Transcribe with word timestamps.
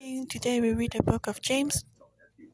Today 0.00 0.60
we 0.60 0.72
read 0.72 0.92
the 0.92 1.02
book 1.02 1.26
of 1.26 1.40
James, 1.42 1.84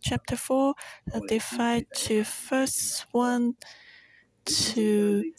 chapter 0.01 0.37
4, 0.37 0.75
uh, 1.15 1.21
divide 1.29 1.87
to 1.95 2.25
first 2.25 3.07
1 3.13 3.57
to 4.47 5.33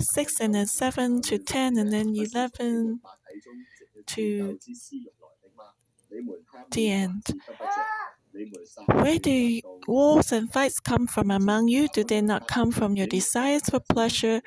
6, 0.00 0.40
and 0.40 0.54
then 0.54 0.66
7 0.66 1.22
to 1.22 1.38
10, 1.38 1.78
and 1.78 1.92
then 1.92 2.14
11 2.16 3.00
to 4.06 4.58
the 6.70 6.90
end. 6.90 7.22
Where 8.86 9.18
do 9.18 9.60
wars 9.88 10.32
and 10.32 10.52
fights 10.52 10.78
come 10.80 11.06
from 11.08 11.30
among 11.30 11.68
you? 11.68 11.88
Do 11.88 12.04
they 12.04 12.20
not 12.20 12.46
come 12.46 12.70
from 12.70 12.96
your 12.96 13.06
desires 13.08 13.62
for 13.68 13.80
pleasure 13.80 14.40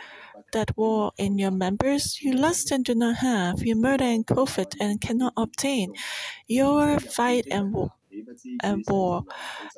that 0.54 0.78
war 0.78 1.12
in 1.18 1.38
your 1.38 1.52
members? 1.52 2.21
You 2.21 2.34
lust 2.34 2.71
and 2.71 2.86
do 2.86 2.96
not 2.96 3.18
have. 3.18 3.64
You 3.66 3.76
murder 3.76 4.06
and 4.06 4.26
covet 4.26 4.76
and 4.80 5.02
cannot 5.02 5.34
obtain. 5.38 5.94
Your 6.48 7.00
fight 7.00 7.46
and 7.52 7.74
war. 7.74 7.92
And 8.63 8.83
war. 8.87 9.24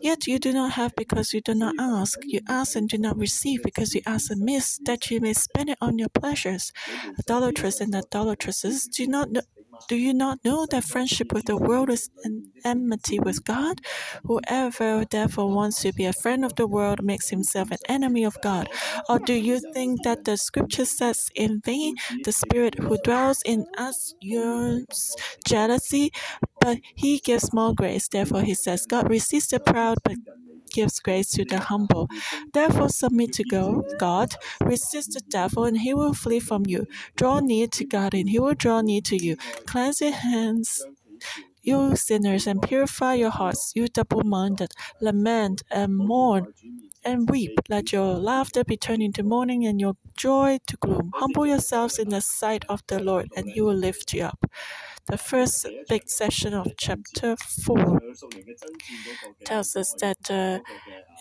Yet 0.01 0.27
you 0.27 0.39
do 0.39 0.53
not 0.53 0.73
have 0.73 0.95
because 0.95 1.33
you 1.33 1.41
do 1.41 1.53
not 1.55 1.75
ask. 1.79 2.19
You 2.23 2.41
ask 2.47 2.75
and 2.75 2.89
do 2.89 2.97
not 2.97 3.17
receive 3.17 3.63
because 3.63 3.93
you 3.95 4.01
ask 4.05 4.31
amiss, 4.31 4.79
that 4.85 5.09
you 5.11 5.19
may 5.19 5.33
spend 5.33 5.69
it 5.69 5.77
on 5.81 5.97
your 5.97 6.09
pleasures. 6.09 6.71
Idolaters 7.19 7.81
and 7.81 7.93
idolatresses 7.93 8.89
do 8.89 9.07
not 9.07 9.31
know, 9.31 9.41
do 9.87 9.95
you 9.95 10.13
not 10.13 10.39
know 10.43 10.65
that 10.65 10.83
friendship 10.83 11.31
with 11.33 11.45
the 11.45 11.55
world 11.55 11.89
is 11.89 12.09
an 12.23 12.51
enmity 12.65 13.19
with 13.19 13.43
God? 13.45 13.81
Whoever 14.25 15.05
therefore 15.05 15.49
wants 15.53 15.81
to 15.81 15.93
be 15.93 16.05
a 16.05 16.13
friend 16.13 16.43
of 16.43 16.55
the 16.55 16.67
world 16.67 17.03
makes 17.03 17.29
himself 17.29 17.71
an 17.71 17.77
enemy 17.87 18.23
of 18.23 18.41
God. 18.41 18.69
Or 19.07 19.19
do 19.19 19.33
you 19.33 19.59
think 19.73 20.03
that 20.03 20.25
the 20.25 20.37
scripture 20.37 20.85
says 20.85 21.29
in 21.35 21.61
vain, 21.63 21.95
the 22.23 22.31
Spirit 22.31 22.79
who 22.79 22.97
dwells 22.97 23.41
in 23.45 23.65
us 23.77 24.13
yearns 24.19 25.15
jealousy, 25.45 26.11
but 26.59 26.79
he 26.95 27.19
gives 27.19 27.53
more 27.53 27.73
grace? 27.73 28.07
Therefore, 28.07 28.41
he 28.41 28.53
says, 28.53 28.85
God 28.85 29.09
resists 29.09 29.51
the 29.51 29.59
proud, 29.59 29.97
but 30.03 30.17
gives 30.71 30.99
grace 30.99 31.29
to 31.29 31.45
the 31.45 31.59
humble. 31.59 32.09
Therefore, 32.53 32.89
submit 32.89 33.33
to 33.33 33.43
God, 33.99 34.35
resist 34.61 35.13
the 35.13 35.21
devil, 35.21 35.65
and 35.65 35.79
he 35.79 35.93
will 35.93 36.13
flee 36.13 36.39
from 36.39 36.65
you. 36.67 36.87
Draw 37.15 37.39
near 37.41 37.67
to 37.67 37.85
God, 37.85 38.13
and 38.13 38.29
he 38.29 38.39
will 38.39 38.53
draw 38.55 38.81
near 38.81 39.01
to 39.01 39.17
you. 39.17 39.37
Cleanse 39.65 40.01
your 40.01 40.11
hands, 40.11 40.85
you 41.61 41.95
sinners, 41.95 42.47
and 42.47 42.61
purify 42.61 43.15
your 43.15 43.31
hearts, 43.31 43.73
you 43.75 43.87
double 43.87 44.23
minded. 44.23 44.73
Lament 45.01 45.63
and 45.71 45.95
mourn 45.97 46.53
and 47.05 47.29
weep. 47.29 47.59
Let 47.69 47.93
your 47.93 48.15
laughter 48.15 48.63
be 48.63 48.77
turned 48.77 49.03
into 49.03 49.23
mourning 49.23 49.65
and 49.65 49.79
your 49.79 49.95
joy 50.17 50.59
to 50.67 50.77
gloom. 50.77 51.11
Humble 51.15 51.47
yourselves 51.47 51.99
in 51.99 52.09
the 52.09 52.21
sight 52.21 52.65
of 52.69 52.81
the 52.87 52.99
Lord, 53.01 53.29
and 53.35 53.49
he 53.49 53.61
will 53.61 53.75
lift 53.75 54.13
you 54.13 54.23
up. 54.23 54.45
The 55.09 55.17
first 55.17 55.65
big 55.89 56.03
section 56.07 56.53
of 56.53 56.67
chapter 56.77 57.35
4 57.35 57.99
tells 59.43 59.75
us 59.75 59.93
that 60.01 60.29
uh, 60.29 60.59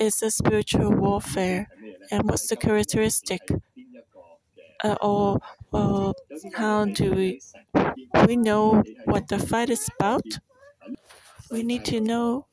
it's 0.00 0.22
a 0.22 0.30
spiritual 0.30 0.92
warfare. 0.92 1.68
And 2.10 2.24
what's 2.28 2.48
the 2.48 2.56
characteristic? 2.56 3.42
Uh, 4.82 4.96
or 5.02 5.38
uh, 5.72 6.12
how 6.54 6.84
do 6.86 7.12
we 7.12 7.38
we 8.26 8.36
know 8.36 8.82
what 9.04 9.28
the 9.28 9.38
fight 9.38 9.70
is 9.70 9.88
about? 9.98 10.38
We 11.50 11.62
need 11.64 11.84
to 11.86 12.00
know 12.00 12.46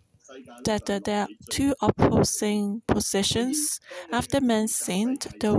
that 0.65 0.85
there 1.05 1.21
are 1.23 1.27
two 1.49 1.75
opposing 1.81 2.81
positions. 2.87 3.79
After 4.11 4.41
man 4.41 4.67
sinned, 4.67 5.27
the 5.39 5.55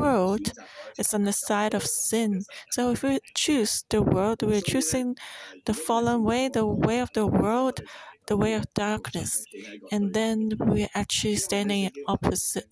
world 0.00 0.52
is 0.98 1.14
on 1.14 1.24
the 1.24 1.32
side 1.32 1.74
of 1.74 1.84
sin. 1.84 2.44
So 2.70 2.90
if 2.92 3.02
we 3.02 3.20
choose 3.34 3.84
the 3.88 4.02
world, 4.02 4.42
we're 4.42 4.60
choosing 4.60 5.16
the 5.64 5.74
fallen 5.74 6.22
way, 6.22 6.48
the 6.48 6.66
way 6.66 7.00
of 7.00 7.12
the 7.12 7.26
world, 7.26 7.80
the 8.26 8.36
way 8.36 8.54
of 8.54 8.72
darkness. 8.74 9.44
And 9.92 10.14
then 10.14 10.52
we're 10.58 10.88
actually 10.94 11.36
standing 11.36 11.84
in 11.84 11.92
opposite 12.06 12.66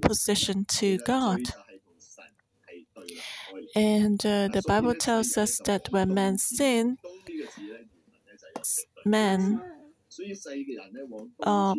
position 0.00 0.64
to 0.66 0.98
God. 1.06 1.40
And 3.74 4.24
uh, 4.24 4.48
the 4.48 4.62
Bible 4.66 4.94
tells 4.94 5.36
us 5.36 5.60
that 5.64 5.88
when 5.90 6.14
man 6.14 6.38
sin, 6.38 6.98
man 9.04 9.62
uh, 11.42 11.74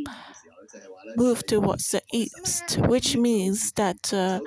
move 1.16 1.46
towards 1.46 1.92
the 1.92 2.02
east, 2.14 2.78
which 2.88 3.16
means 3.16 3.72
that 3.74 4.14
uh, 4.14 4.40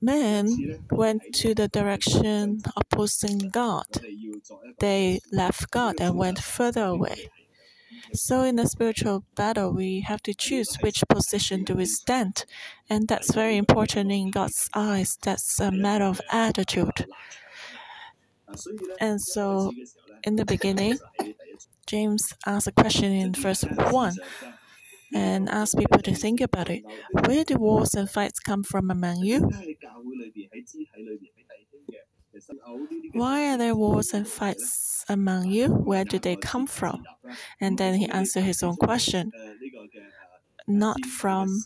man 0.00 0.46
went 0.90 1.22
to 1.34 1.54
the 1.54 1.68
direction 1.68 2.60
opposing 2.76 3.38
God. 3.50 3.86
They 4.78 5.20
left 5.32 5.70
God 5.70 6.00
and 6.00 6.16
went 6.16 6.38
further 6.38 6.84
away. 6.84 7.30
So, 8.14 8.42
in 8.44 8.58
a 8.58 8.66
spiritual 8.66 9.24
battle, 9.36 9.72
we 9.72 10.00
have 10.00 10.22
to 10.24 10.34
choose 10.34 10.76
which 10.82 11.02
position 11.08 11.64
do 11.64 11.74
we 11.74 11.86
stand, 11.86 12.44
and 12.90 13.08
that's 13.08 13.34
very 13.34 13.56
important 13.56 14.12
in 14.12 14.30
God's 14.30 14.68
eyes. 14.74 15.18
That's 15.22 15.60
a 15.60 15.70
matter 15.72 16.04
of 16.04 16.20
attitude. 16.30 17.06
And 19.00 19.20
so, 19.20 19.72
in 20.24 20.36
the 20.36 20.44
beginning, 20.44 20.98
James 21.86 22.34
asked 22.46 22.66
a 22.68 22.72
question 22.72 23.12
in 23.12 23.32
verse 23.32 23.62
1 23.62 24.14
and 25.14 25.48
asked 25.48 25.78
people 25.78 26.00
to 26.02 26.14
think 26.14 26.40
about 26.40 26.70
it. 26.70 26.84
Where 27.12 27.44
do 27.44 27.56
wars 27.56 27.94
and 27.94 28.10
fights 28.10 28.40
come 28.40 28.62
from 28.64 28.90
among 28.90 29.18
you? 29.18 29.50
Why 33.12 33.52
are 33.52 33.58
there 33.58 33.74
wars 33.74 34.12
and 34.14 34.28
fights 34.28 35.04
among 35.08 35.50
you? 35.50 35.68
Where 35.68 36.04
do 36.04 36.18
they 36.18 36.36
come 36.36 36.66
from? 36.66 37.04
And 37.60 37.78
then 37.78 37.94
he 37.94 38.08
answered 38.08 38.42
his 38.44 38.62
own 38.62 38.76
question. 38.76 39.32
Not 40.68 41.04
from 41.06 41.62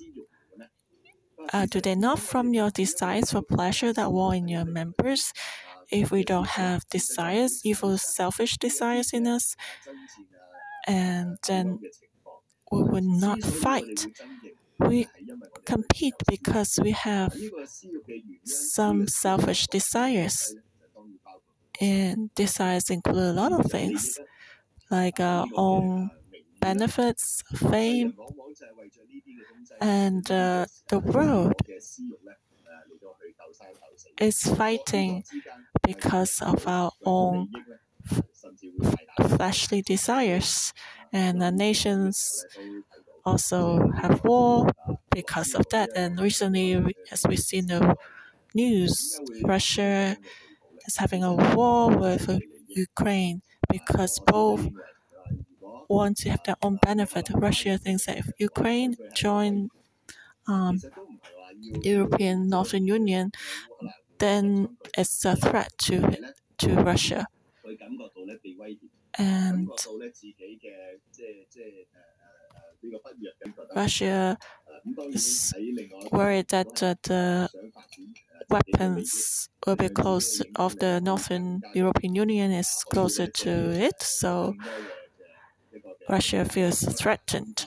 uh, 1.52 1.66
do 1.66 1.80
they 1.80 1.94
not 1.94 2.18
from 2.18 2.54
your 2.54 2.70
desires 2.70 3.32
for 3.32 3.42
pleasure 3.42 3.92
that 3.92 4.12
war 4.12 4.34
in 4.34 4.48
your 4.48 4.64
members? 4.64 5.32
If 5.92 6.10
we 6.10 6.24
don't 6.24 6.46
have 6.48 6.88
desires, 6.88 7.60
evil, 7.64 7.98
selfish 7.98 8.56
desires 8.58 9.12
in 9.12 9.26
us, 9.26 9.56
and 10.86 11.36
then 11.46 11.78
we 12.72 12.82
will 12.82 13.02
not 13.02 13.42
fight. 13.42 14.06
We 14.78 15.08
compete 15.66 16.14
because 16.28 16.78
we 16.82 16.92
have 16.92 17.34
some 18.44 19.08
selfish 19.08 19.66
desires. 19.68 20.54
And 21.80 22.32
desires 22.34 22.90
include 22.90 23.16
a 23.18 23.32
lot 23.32 23.52
of 23.52 23.70
things, 23.70 24.18
like 24.90 25.20
our 25.20 25.46
own 25.54 26.10
benefits, 26.60 27.42
fame, 27.56 28.14
and 29.80 30.30
uh, 30.30 30.66
the 30.88 30.98
world 30.98 31.54
is 34.18 34.42
fighting 34.56 35.24
because 35.92 36.40
of 36.42 36.66
our 36.66 36.92
own 37.04 37.48
fleshly 39.36 39.82
desires, 39.82 40.72
and 41.12 41.40
the 41.42 41.50
nations 41.50 42.44
also 43.24 43.90
have 44.02 44.22
war 44.24 44.68
because 45.10 45.54
of 45.54 45.66
that. 45.70 45.90
And 45.96 46.20
recently, 46.20 46.74
as 47.12 47.24
we 47.28 47.36
see 47.36 47.60
the 47.60 47.96
news, 48.54 49.20
Russia 49.44 50.16
is 50.86 50.96
having 50.98 51.24
a 51.24 51.34
war 51.56 51.96
with 51.96 52.28
Ukraine 52.68 53.42
because 53.70 54.20
both 54.20 54.68
want 55.88 56.16
to 56.18 56.30
have 56.30 56.42
their 56.44 56.56
own 56.62 56.76
benefit. 56.82 57.28
Russia 57.34 57.78
thinks 57.78 58.06
that 58.06 58.18
if 58.18 58.30
Ukraine 58.38 58.96
join 59.14 59.68
um, 60.48 60.80
European 61.82 62.48
Northern 62.48 62.86
Union, 62.86 63.32
then 64.20 64.76
it's 64.96 65.24
a 65.26 65.36
threat 65.36 65.72
to 65.78 66.18
to 66.58 66.76
Russia. 66.76 67.26
And 69.18 69.70
Russia 73.74 74.38
is 75.12 75.52
worried 76.12 76.48
that 76.48 76.82
uh, 76.82 76.94
the 77.02 77.48
weapons 78.50 79.48
will 79.66 79.76
be 79.76 79.88
close 79.88 80.42
of 80.56 80.76
the 80.78 81.00
Northern 81.00 81.62
European 81.74 82.14
Union 82.14 82.50
is 82.50 82.84
closer 82.92 83.26
to 83.26 83.50
it, 83.72 84.02
so 84.02 84.54
Russia 86.08 86.44
feels 86.44 86.80
threatened, 87.00 87.66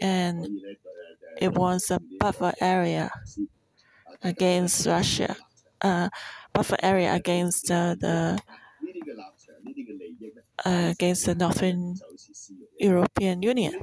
and 0.00 0.46
it 1.40 1.52
wants 1.54 1.90
a 1.90 2.00
buffer 2.20 2.52
area 2.60 3.10
against 4.22 4.86
Russia, 4.86 5.36
uh, 5.82 6.08
buffer 6.52 6.76
area 6.82 7.14
against 7.14 7.70
uh, 7.70 7.94
the 7.98 8.40
uh, 10.64 10.88
against 10.92 11.26
the 11.26 11.34
Northern 11.34 11.94
European 12.78 13.42
Union. 13.42 13.74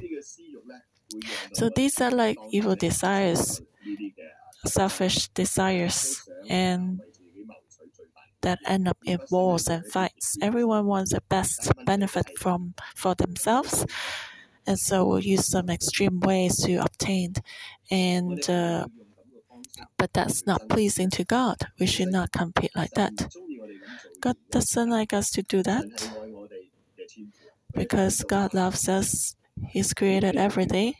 So 1.52 1.70
these 1.74 2.00
are 2.00 2.10
like 2.10 2.38
evil 2.50 2.76
desires, 2.76 3.60
selfish 4.66 5.28
desires, 5.28 6.28
and 6.48 7.00
that 8.42 8.58
end 8.66 8.88
up 8.88 8.98
in 9.04 9.18
wars 9.30 9.68
and 9.68 9.84
fights. 9.86 10.36
Everyone 10.40 10.86
wants 10.86 11.12
the 11.12 11.20
best 11.28 11.70
benefit 11.84 12.38
from 12.38 12.74
for 12.94 13.14
themselves, 13.14 13.84
and 14.66 14.78
so 14.78 15.06
we'll 15.06 15.20
use 15.20 15.46
some 15.46 15.70
extreme 15.70 16.20
ways 16.20 16.56
to 16.64 16.76
obtain. 16.76 17.34
And 17.90 18.48
uh, 18.50 18.86
but 19.98 20.12
that's 20.12 20.46
not 20.46 20.68
pleasing 20.68 21.10
to 21.10 21.24
God. 21.24 21.58
We 21.78 21.86
should 21.86 22.08
not 22.08 22.32
compete 22.32 22.72
like 22.76 22.92
that. 22.92 23.28
God 24.20 24.36
doesn't 24.50 24.90
like 24.90 25.12
us 25.12 25.30
to 25.30 25.42
do 25.42 25.62
that 25.62 25.84
because 27.74 28.22
God 28.24 28.54
loves 28.54 28.88
us. 28.88 29.36
He's 29.68 29.94
created 29.94 30.36
everything. 30.36 30.94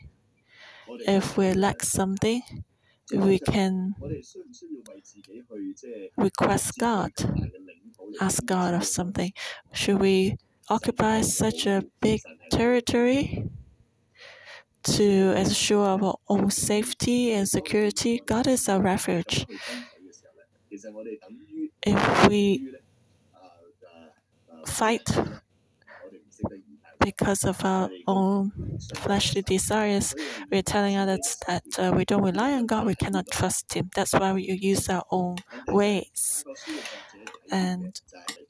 If 1.07 1.37
we 1.37 1.53
lack 1.53 1.83
something, 1.83 2.41
we 3.11 3.39
can 3.39 3.95
request 6.17 6.77
God, 6.79 7.11
ask 8.21 8.45
God 8.45 8.73
of 8.73 8.83
something. 8.83 9.31
Should 9.73 9.99
we 9.99 10.37
occupy 10.69 11.21
such 11.21 11.65
a 11.65 11.83
big 12.01 12.21
territory 12.51 13.49
to 14.95 15.33
ensure 15.35 15.85
our 15.85 16.15
own 16.29 16.51
safety 16.51 17.33
and 17.33 17.47
security? 17.47 18.21
God 18.25 18.47
is 18.47 18.69
our 18.69 18.81
refuge. 18.81 19.45
If 21.81 22.27
we 22.29 22.73
fight 24.65 25.07
because 26.99 27.45
of 27.45 27.63
our 27.63 27.89
own 28.07 28.51
fleshly 28.95 29.41
desires. 29.41 30.13
We're 30.51 30.61
telling 30.61 30.97
others 30.97 31.37
that 31.47 31.63
uh, 31.77 31.93
we 31.95 32.05
don't 32.05 32.23
rely 32.23 32.53
on 32.53 32.65
God, 32.65 32.85
we 32.85 32.95
cannot 32.95 33.27
trust 33.31 33.73
Him. 33.73 33.89
That's 33.95 34.13
why 34.13 34.33
we 34.33 34.43
use 34.43 34.89
our 34.89 35.03
own 35.11 35.37
ways. 35.67 36.43
And 37.51 37.99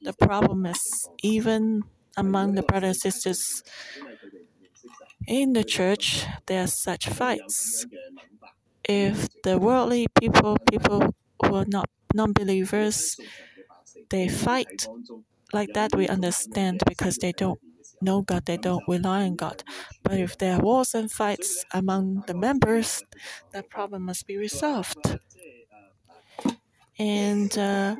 the 0.01 0.13
problem 0.13 0.65
is, 0.65 1.07
even 1.21 1.83
among 2.17 2.55
the 2.55 2.63
brothers 2.63 3.05
and 3.05 3.13
sisters 3.13 3.63
in 5.27 5.53
the 5.53 5.63
church, 5.63 6.25
there 6.47 6.63
are 6.63 6.67
such 6.67 7.07
fights. 7.09 7.85
If 8.89 9.27
the 9.43 9.59
worldly 9.59 10.07
people, 10.19 10.57
people 10.69 11.13
who 11.43 11.55
are 11.55 11.65
not 11.67 11.89
non 12.13 12.33
believers, 12.33 13.17
they 14.09 14.27
fight 14.29 14.87
like 15.53 15.73
that, 15.73 15.95
we 15.95 16.07
understand 16.07 16.83
because 16.87 17.17
they 17.17 17.33
don't 17.33 17.59
know 18.01 18.21
God, 18.21 18.45
they 18.45 18.57
don't 18.57 18.83
rely 18.87 19.23
on 19.25 19.35
God. 19.35 19.63
But 20.03 20.19
if 20.19 20.37
there 20.37 20.57
are 20.57 20.61
wars 20.61 20.95
and 20.95 21.11
fights 21.11 21.65
among 21.73 22.23
the 22.27 22.35
members, 22.35 23.03
that 23.53 23.69
problem 23.69 24.03
must 24.03 24.27
be 24.27 24.37
resolved. 24.37 25.19
And 26.99 27.57
uh, 27.57 27.95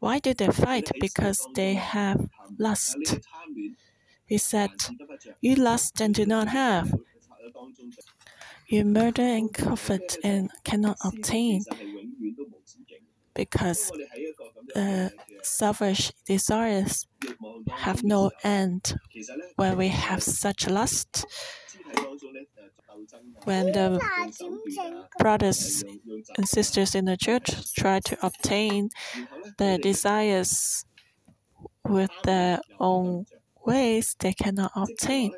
why 0.00 0.18
do 0.20 0.34
they 0.34 0.48
fight? 0.48 0.90
Because 1.00 1.46
they 1.54 1.74
have 1.74 2.28
lust. 2.58 2.96
He 4.32 4.38
said, 4.38 4.70
You 5.42 5.56
lust 5.56 6.00
and 6.00 6.14
do 6.14 6.24
not 6.24 6.48
have. 6.48 6.94
You 8.66 8.86
murder 8.86 9.20
and 9.20 9.52
covet 9.52 10.16
and 10.24 10.50
cannot 10.64 10.96
obtain. 11.04 11.64
Because 13.34 13.92
uh, 14.74 15.10
selfish 15.42 16.12
desires 16.24 17.06
have 17.70 18.02
no 18.02 18.30
end. 18.42 18.94
When 19.56 19.76
we 19.76 19.88
have 19.88 20.22
such 20.22 20.66
lust, 20.66 21.26
when 23.44 23.66
the 23.72 24.00
brothers 25.18 25.84
and 26.36 26.48
sisters 26.48 26.94
in 26.94 27.04
the 27.04 27.16
church 27.16 27.74
try 27.74 28.00
to 28.00 28.16
obtain 28.26 28.88
their 29.58 29.78
desires 29.78 30.84
with 31.84 32.10
their 32.24 32.60
own 32.80 33.26
ways, 33.66 34.16
they 34.18 34.32
cannot 34.32 34.72
obtain. 34.74 35.32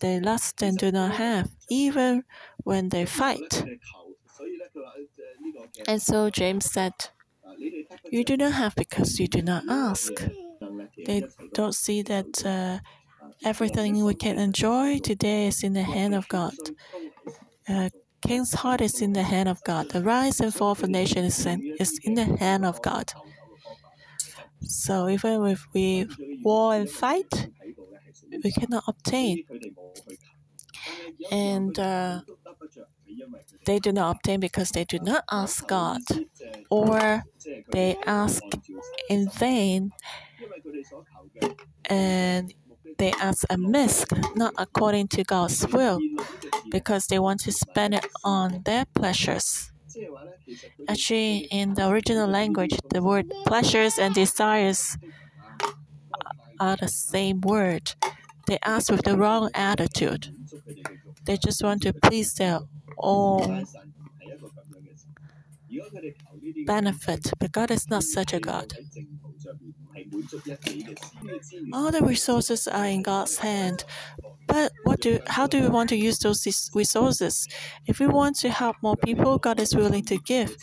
They 0.00 0.20
lust 0.20 0.62
and 0.62 0.78
do 0.78 0.90
not 0.92 1.12
have, 1.12 1.50
even 1.68 2.24
when 2.64 2.88
they 2.88 3.06
fight. 3.06 3.64
And 5.86 6.02
so 6.02 6.30
James 6.30 6.70
said, 6.70 6.92
You 8.10 8.24
do 8.24 8.36
not 8.36 8.52
have 8.52 8.74
because 8.74 9.18
you 9.18 9.28
do 9.28 9.42
not 9.42 9.64
ask. 9.68 10.12
They 11.06 11.24
don't 11.52 11.74
see 11.74 12.02
that 12.02 12.44
uh, 12.44 12.78
everything 13.44 14.04
we 14.04 14.14
can 14.14 14.38
enjoy 14.38 14.98
today 14.98 15.46
is 15.46 15.62
in 15.62 15.72
the 15.74 15.82
hand 15.82 16.14
of 16.14 16.28
God. 16.28 16.54
Uh, 17.68 17.90
king's 18.26 18.54
heart 18.54 18.80
is 18.80 19.00
in 19.00 19.12
the 19.12 19.22
hand 19.22 19.48
of 19.48 19.62
God. 19.64 19.90
The 19.90 20.02
rise 20.02 20.40
and 20.40 20.54
fall 20.54 20.72
of 20.72 20.82
a 20.82 20.88
nation 20.88 21.24
is 21.24 21.44
in, 21.46 21.76
is 21.78 21.98
in 22.04 22.14
the 22.14 22.24
hand 22.24 22.64
of 22.64 22.80
God. 22.82 23.12
So 24.66 25.08
even 25.08 25.46
if 25.46 25.66
we 25.74 26.06
war 26.42 26.74
and 26.74 26.88
fight, 26.90 27.48
we 28.42 28.52
cannot 28.52 28.84
obtain. 28.86 29.44
And 31.30 31.78
uh, 31.78 32.20
they 33.66 33.78
do 33.78 33.92
not 33.92 34.16
obtain 34.16 34.40
because 34.40 34.70
they 34.70 34.84
do 34.84 34.98
not 34.98 35.24
ask 35.30 35.66
God, 35.66 36.00
or 36.70 37.24
they 37.70 37.96
ask 38.06 38.42
in 39.08 39.28
vain, 39.30 39.92
and 41.86 42.54
they 42.98 43.12
ask 43.12 43.44
amiss, 43.50 44.04
not 44.36 44.54
according 44.58 45.08
to 45.08 45.24
God's 45.24 45.66
will, 45.68 46.00
because 46.70 47.06
they 47.08 47.18
want 47.20 47.40
to 47.42 47.52
spend 47.52 47.94
it 47.94 48.06
on 48.24 48.62
their 48.64 48.86
pleasures. 48.94 49.72
Actually, 50.88 51.48
in 51.50 51.74
the 51.74 51.88
original 51.88 52.28
language, 52.28 52.76
the 52.90 53.02
word 53.02 53.26
pleasures 53.46 53.98
and 53.98 54.14
desires 54.14 54.96
are 56.60 56.76
the 56.76 56.88
same 56.88 57.40
word. 57.40 57.94
They 58.46 58.58
ask 58.64 58.90
with 58.90 59.02
the 59.02 59.16
wrong 59.16 59.50
attitude. 59.54 60.28
They 61.24 61.36
just 61.36 61.62
want 61.62 61.82
to 61.82 61.92
please 61.92 62.34
their 62.34 62.60
own 62.98 63.66
benefit, 66.66 67.32
but 67.38 67.52
God 67.52 67.70
is 67.70 67.88
not 67.88 68.02
such 68.02 68.32
a 68.32 68.40
God. 68.40 68.74
All 71.72 71.90
the 71.90 72.02
resources 72.02 72.68
are 72.68 72.86
in 72.86 73.02
God's 73.02 73.38
hand. 73.38 73.84
But 74.46 74.72
what 74.84 75.00
do 75.00 75.20
how 75.26 75.46
do 75.46 75.60
we 75.62 75.68
want 75.68 75.88
to 75.90 75.96
use 75.96 76.18
those 76.18 76.46
resources? 76.74 77.48
If 77.86 77.98
we 78.00 78.06
want 78.06 78.36
to 78.40 78.50
help 78.50 78.76
more 78.82 78.96
people, 78.96 79.38
God 79.38 79.60
is 79.60 79.74
willing 79.74 80.04
to 80.06 80.18
give, 80.18 80.56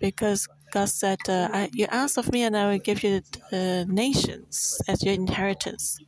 because 0.00 0.48
God 0.72 0.88
said, 0.88 1.18
uh, 1.28 1.48
I, 1.52 1.70
"You 1.72 1.86
ask 1.90 2.16
of 2.18 2.32
me, 2.32 2.42
and 2.42 2.56
I 2.56 2.70
will 2.70 2.78
give 2.78 3.02
you 3.02 3.22
the 3.50 3.86
nations 3.88 4.80
as 4.88 5.02
your 5.04 5.14
inheritance." 5.14 5.98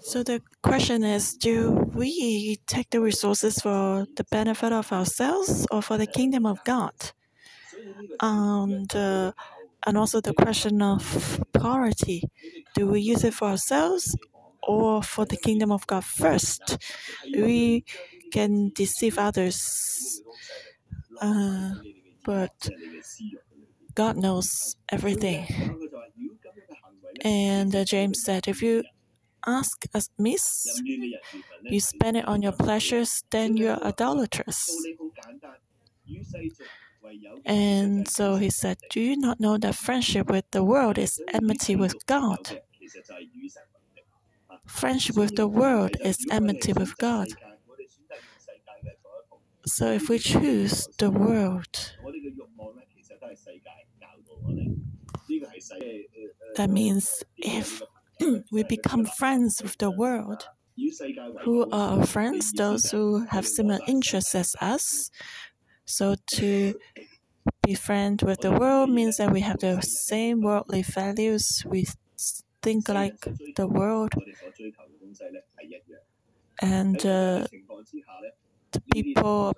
So 0.00 0.22
the 0.22 0.40
question 0.62 1.04
is 1.04 1.34
do 1.34 1.70
we 1.94 2.58
take 2.66 2.90
the 2.90 3.00
resources 3.00 3.58
for 3.58 4.06
the 4.16 4.24
benefit 4.24 4.72
of 4.72 4.92
ourselves 4.92 5.66
or 5.70 5.82
for 5.82 5.98
the 5.98 6.06
kingdom 6.06 6.46
of 6.46 6.62
God? 6.64 6.94
And, 8.20 8.94
uh, 8.94 9.32
and 9.86 9.96
also 9.96 10.20
the 10.20 10.34
question 10.34 10.82
of 10.82 11.40
priority 11.52 12.22
do 12.74 12.86
we 12.86 13.00
use 13.00 13.24
it 13.24 13.34
for 13.34 13.48
ourselves 13.48 14.16
or 14.66 15.02
for 15.02 15.24
the 15.24 15.36
kingdom 15.36 15.72
of 15.72 15.86
God 15.86 16.04
first? 16.04 16.78
We 17.32 17.84
can 18.32 18.70
deceive 18.74 19.18
others, 19.18 20.22
uh, 21.20 21.70
but 22.24 22.68
God 23.94 24.16
knows 24.16 24.76
everything. 24.90 25.46
And 27.22 27.74
uh, 27.74 27.84
James 27.84 28.22
said, 28.22 28.48
if 28.48 28.62
you 28.62 28.84
ask 29.46 29.84
as 29.94 30.10
miss, 30.18 30.80
you 31.62 31.80
spend 31.80 32.16
it 32.16 32.28
on 32.28 32.42
your 32.42 32.52
pleasures, 32.52 33.24
then 33.30 33.56
you're 33.56 33.82
idolatrous. 33.84 34.68
And 37.44 38.08
so 38.08 38.36
he 38.36 38.50
said, 38.50 38.78
Do 38.90 39.00
you 39.00 39.16
not 39.16 39.40
know 39.40 39.56
that 39.58 39.74
friendship 39.76 40.28
with 40.30 40.50
the 40.50 40.64
world 40.64 40.98
is 40.98 41.20
enmity 41.32 41.76
with 41.76 41.94
God? 42.06 42.60
Friendship 44.66 45.16
with 45.16 45.34
the 45.34 45.48
world 45.48 45.96
is 46.04 46.24
enmity 46.30 46.72
with 46.72 46.96
God. 46.98 47.28
So 49.66 49.92
if 49.92 50.08
we 50.08 50.18
choose 50.18 50.88
the 50.98 51.10
world, 51.10 51.92
that 56.56 56.70
means 56.70 57.22
if 57.36 57.82
we 58.52 58.62
become 58.64 59.04
friends 59.06 59.62
with 59.62 59.76
the 59.78 59.90
world. 59.90 60.48
Who 61.44 61.70
are 61.70 61.98
our 62.00 62.06
friends? 62.06 62.52
Those 62.52 62.90
who 62.90 63.24
have 63.30 63.46
similar 63.46 63.80
interests 63.86 64.34
as 64.34 64.54
us. 64.60 65.10
So 65.86 66.16
to 66.36 66.74
be 67.64 67.74
friend 67.74 68.20
with 68.22 68.40
the 68.40 68.52
world 68.52 68.90
means 68.90 69.18
that 69.18 69.32
we 69.32 69.40
have 69.42 69.58
the 69.60 69.80
same 69.82 70.42
worldly 70.42 70.82
values. 70.82 71.64
We 71.66 71.86
think 72.62 72.88
like 72.88 73.20
the 73.56 73.66
world. 73.66 74.12
And 76.62 77.04
uh, 77.04 77.46
what 78.72 78.80
people 78.92 79.52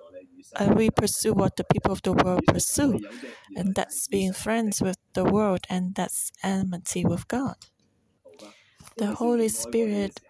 and 0.59 0.75
we 0.77 0.91
pursue 0.91 1.33
what 1.33 1.57
the 1.57 1.65
people 1.65 1.93
of 1.93 2.03
the 2.03 2.13
world 2.13 2.43
pursue, 2.47 2.99
and 3.57 3.75
that's 3.75 4.09
being 4.09 4.33
friends 4.33 4.81
with 4.81 4.99
the 5.15 5.25
world, 5.25 5.61
and 5.69 5.95
that's 5.95 6.31
enmity 6.43 7.05
with 7.05 7.29
God. 7.29 7.57
The 8.97 9.15
Holy 9.15 9.49
Spirit 9.49 10.21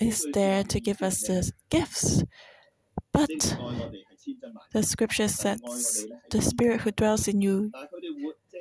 is 0.00 0.26
there 0.32 0.64
to 0.64 0.80
give 0.80 1.02
us 1.02 1.22
the 1.22 1.50
gifts, 1.70 2.22
but 3.12 3.30
the 4.72 4.82
scripture 4.82 5.28
says 5.28 6.06
the 6.30 6.42
Spirit 6.42 6.80
who 6.82 6.90
dwells 6.90 7.28
in 7.28 7.40
you, 7.40 7.70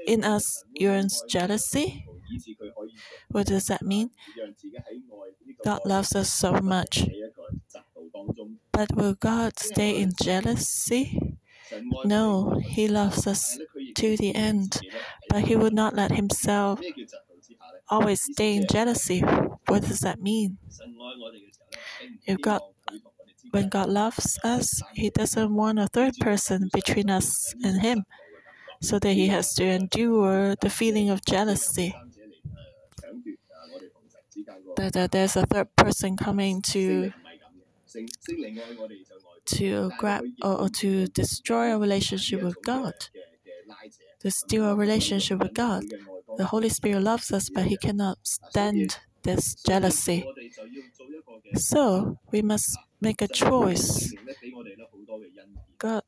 in 0.07 0.23
us, 0.23 0.63
yearns 0.73 1.23
jealousy. 1.29 2.05
What 3.29 3.47
does 3.47 3.67
that 3.67 3.81
mean? 3.81 4.11
God 5.63 5.81
loves 5.85 6.15
us 6.15 6.31
so 6.31 6.53
much. 6.61 7.05
But 8.71 8.95
will 8.95 9.15
God 9.15 9.59
stay 9.59 10.01
in 10.01 10.11
jealousy? 10.21 11.37
No, 12.05 12.59
He 12.63 12.87
loves 12.87 13.25
us 13.27 13.57
to 13.95 14.17
the 14.17 14.35
end, 14.35 14.81
but 15.29 15.43
He 15.47 15.55
would 15.55 15.73
not 15.73 15.95
let 15.95 16.11
Himself 16.11 16.81
always 17.89 18.21
stay 18.21 18.55
in 18.55 18.65
jealousy. 18.69 19.21
What 19.67 19.83
does 19.83 19.99
that 20.01 20.21
mean? 20.21 20.57
If 22.25 22.41
God, 22.41 22.61
when 23.51 23.69
God 23.69 23.89
loves 23.89 24.39
us, 24.43 24.81
He 24.93 25.09
doesn't 25.09 25.53
want 25.53 25.79
a 25.79 25.87
third 25.87 26.15
person 26.19 26.69
between 26.73 27.09
us 27.09 27.53
and 27.63 27.81
Him, 27.81 28.03
so 28.81 28.99
that 28.99 29.13
He 29.13 29.27
has 29.27 29.53
to 29.55 29.63
endure 29.65 30.55
the 30.55 30.69
feeling 30.69 31.09
of 31.09 31.25
jealousy. 31.25 31.95
That 34.75 35.11
there's 35.11 35.35
a 35.35 35.45
third 35.45 35.75
person 35.75 36.17
coming 36.17 36.61
to 36.73 37.11
to 39.45 39.91
grab 39.97 40.23
or, 40.41 40.61
or 40.61 40.69
to 40.69 41.07
destroy 41.07 41.71
our 41.71 41.79
relationship 41.79 42.41
with 42.41 42.61
God, 42.61 42.93
to 44.19 44.31
steal 44.31 44.63
our 44.65 44.75
relationship 44.75 45.39
with 45.39 45.53
God. 45.53 45.83
The 46.37 46.45
Holy 46.45 46.69
Spirit 46.69 47.01
loves 47.01 47.31
us, 47.31 47.49
but 47.49 47.65
He 47.65 47.77
cannot 47.77 48.17
stand 48.23 48.97
this 49.23 49.55
jealousy. 49.55 50.25
So 51.55 52.17
we 52.31 52.41
must 52.41 52.77
make 53.01 53.21
a 53.21 53.27
choice. 53.27 54.13
God 55.77 56.03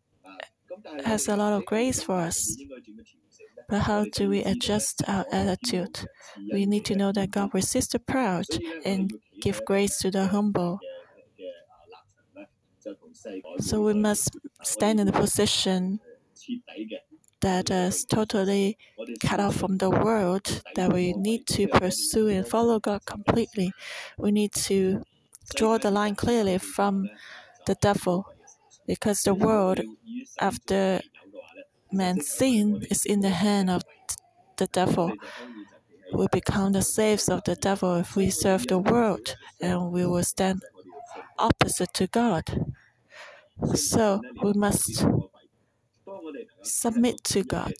has 1.03 1.27
a 1.27 1.35
lot 1.35 1.53
of 1.53 1.65
grace 1.65 2.01
for 2.03 2.15
us. 2.15 2.57
But 3.67 3.81
how 3.81 4.05
do 4.05 4.29
we 4.29 4.43
adjust 4.43 5.01
our 5.07 5.25
attitude? 5.31 6.07
We 6.51 6.65
need 6.65 6.85
to 6.85 6.95
know 6.95 7.11
that 7.11 7.31
God 7.31 7.49
resists 7.53 7.93
the 7.93 7.99
proud 7.99 8.45
and 8.85 9.11
give 9.41 9.65
grace 9.65 9.97
to 9.99 10.11
the 10.11 10.27
humble. 10.27 10.79
So 13.59 13.81
we 13.81 13.93
must 13.93 14.37
stand 14.63 14.99
in 14.99 15.07
the 15.07 15.13
position 15.13 15.99
that 17.41 17.69
is 17.69 18.05
totally 18.05 18.77
cut 19.19 19.39
off 19.39 19.55
from 19.55 19.77
the 19.77 19.89
world, 19.89 20.61
that 20.75 20.93
we 20.93 21.13
need 21.13 21.47
to 21.47 21.67
pursue 21.67 22.27
and 22.27 22.47
follow 22.47 22.79
God 22.79 23.05
completely. 23.05 23.71
We 24.17 24.31
need 24.31 24.53
to 24.69 25.03
draw 25.55 25.77
the 25.77 25.91
line 25.91 26.15
clearly 26.15 26.57
from 26.57 27.09
the 27.65 27.75
devil, 27.75 28.25
because 28.87 29.23
the 29.23 29.33
world, 29.33 29.81
after 30.39 31.01
man's 31.95 32.27
sin, 32.27 32.85
is 32.89 33.05
in 33.05 33.21
the 33.21 33.29
hand 33.29 33.69
of 33.69 33.83
the 34.57 34.67
devil. 34.67 35.13
We 36.13 36.27
become 36.31 36.73
the 36.73 36.81
slaves 36.81 37.29
of 37.29 37.43
the 37.43 37.55
devil 37.55 37.95
if 37.95 38.15
we 38.15 38.29
serve 38.29 38.67
the 38.67 38.77
world, 38.77 39.35
and 39.61 39.91
we 39.91 40.05
will 40.05 40.23
stand 40.23 40.63
opposite 41.37 41.93
to 41.95 42.07
God. 42.07 42.43
So 43.73 44.21
we 44.43 44.53
must 44.53 45.05
submit 46.63 47.23
to 47.25 47.43
God 47.43 47.73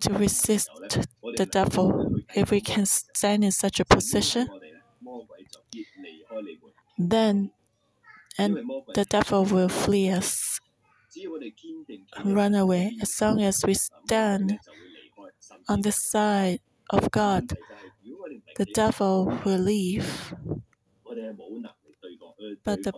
to 0.00 0.12
resist 0.14 0.70
the 1.36 1.46
devil. 1.46 2.16
If 2.34 2.50
we 2.50 2.60
can 2.60 2.86
stand 2.86 3.44
in 3.44 3.52
such 3.52 3.80
a 3.80 3.84
position, 3.84 4.48
then 6.96 7.50
and 8.38 8.56
the 8.94 9.04
devil 9.04 9.44
will 9.44 9.68
flee 9.68 10.10
us, 10.10 10.60
run 12.24 12.54
away. 12.54 12.96
As 13.00 13.20
long 13.20 13.40
as 13.40 13.64
we 13.64 13.74
stand 13.74 14.58
on 15.68 15.82
the 15.82 15.92
side 15.92 16.60
of 16.90 17.10
God, 17.10 17.56
the 18.56 18.66
devil 18.66 19.40
will 19.44 19.58
leave. 19.58 20.34
But 22.64 22.82
the 22.84 22.92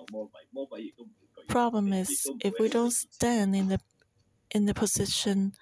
problem 1.49 1.93
is 1.93 2.31
if 2.41 2.55
we 2.59 2.69
don't 2.69 2.93
stand 2.93 3.55
in 3.55 3.69
the 3.69 3.81
in 4.53 4.67
the 4.67 4.75
position 4.75 5.53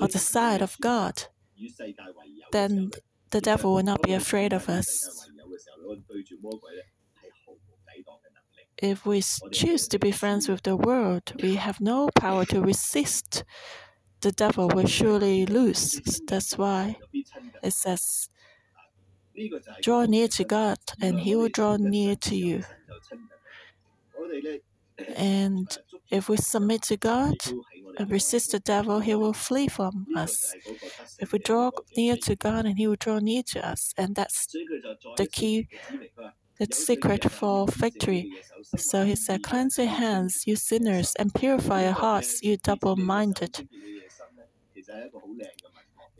or 0.00 0.08
the 0.08 0.18
side 0.18 0.62
of 0.62 0.78
God, 0.80 1.24
then 2.52 2.90
the 3.30 3.40
devil 3.40 3.74
will 3.74 3.82
not 3.82 4.02
be 4.02 4.12
afraid 4.12 4.52
of 4.52 4.68
us. 4.68 5.30
If 8.78 9.06
we 9.06 9.22
choose 9.52 9.88
to 9.88 9.98
be 9.98 10.10
friends 10.12 10.48
with 10.48 10.62
the 10.62 10.76
world, 10.76 11.32
we 11.42 11.56
have 11.56 11.80
no 11.80 12.08
power 12.14 12.44
to 12.46 12.60
resist. 12.60 13.44
The 14.20 14.32
devil 14.32 14.68
will 14.68 14.86
surely 14.86 15.46
lose. 15.46 16.00
That's 16.26 16.58
why 16.58 16.96
it 17.62 17.72
says, 17.74 18.28
Draw 19.82 20.04
near 20.06 20.28
to 20.28 20.44
God, 20.44 20.78
and 21.00 21.20
He 21.20 21.34
will 21.36 21.48
draw 21.48 21.76
near 21.76 22.16
to 22.16 22.36
you. 22.36 22.64
And 25.16 25.76
if 26.10 26.28
we 26.28 26.36
submit 26.36 26.82
to 26.82 26.96
God 26.96 27.36
and 27.98 28.10
resist 28.10 28.52
the 28.52 28.60
devil, 28.60 29.00
he 29.00 29.14
will 29.14 29.32
flee 29.32 29.68
from 29.68 30.06
us. 30.16 30.54
If 31.18 31.32
we 31.32 31.38
draw 31.38 31.70
near 31.96 32.16
to 32.16 32.36
God, 32.36 32.66
and 32.66 32.78
he 32.78 32.86
will 32.86 32.96
draw 32.96 33.18
near 33.18 33.42
to 33.44 33.66
us. 33.66 33.92
And 33.96 34.14
that's 34.14 34.48
the 35.16 35.26
key, 35.26 35.68
the 36.58 36.68
secret 36.72 37.30
for 37.30 37.66
victory. 37.68 38.28
So 38.76 39.04
he 39.04 39.16
said, 39.16 39.42
Cleanse 39.42 39.78
your 39.78 39.86
hands, 39.88 40.42
you 40.46 40.56
sinners, 40.56 41.14
and 41.18 41.34
purify 41.34 41.84
your 41.84 41.92
hearts, 41.92 42.42
you 42.42 42.56
double 42.58 42.96
minded. 42.96 43.66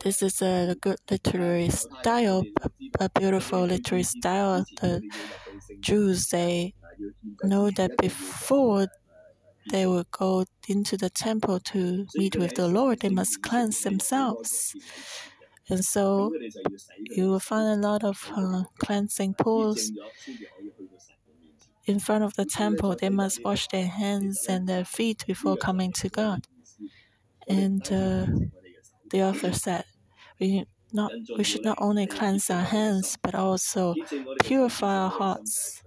This 0.03 0.21
is 0.23 0.41
a 0.41 0.75
good 0.81 0.97
literary 1.09 1.69
style, 1.69 2.47
a 2.99 3.09
beautiful 3.09 3.65
literary 3.65 4.03
style. 4.03 4.65
The 4.81 5.03
Jews, 5.81 6.27
they 6.27 6.73
know 7.43 7.71
that 7.71 7.97
before 7.97 8.87
they 9.71 9.85
will 9.87 10.05
go 10.11 10.45
into 10.67 10.97
the 10.97 11.09
temple 11.09 11.59
to 11.61 12.07
meet 12.17 12.35
with 12.37 12.55
the 12.55 12.67
Lord, 12.67 12.99
they 13.01 13.09
must 13.09 13.41
cleanse 13.41 13.81
themselves. 13.81 14.75
And 15.69 15.83
so 15.83 16.31
you 17.09 17.29
will 17.29 17.39
find 17.39 17.67
a 17.83 17.87
lot 17.87 18.03
of 18.03 18.31
uh, 18.35 18.63
cleansing 18.79 19.35
pools 19.35 19.91
in 21.85 21.99
front 21.99 22.23
of 22.23 22.35
the 22.35 22.45
temple. 22.45 22.95
They 22.95 23.09
must 23.09 23.43
wash 23.43 23.67
their 23.69 23.87
hands 23.87 24.45
and 24.47 24.67
their 24.69 24.85
feet 24.85 25.25
before 25.25 25.57
coming 25.57 25.91
to 25.93 26.09
God. 26.09 26.47
And 27.47 27.81
uh, 27.91 28.27
the 29.11 29.23
author 29.23 29.53
said, 29.53 29.85
we 30.39 30.65
not 30.93 31.11
we 31.37 31.43
should 31.43 31.63
not 31.63 31.77
only 31.81 32.07
cleanse 32.07 32.49
our 32.49 32.63
hands 32.63 33.17
but 33.21 33.35
also 33.35 33.95
purify 34.43 34.95
our 34.97 35.09
hearts 35.09 35.83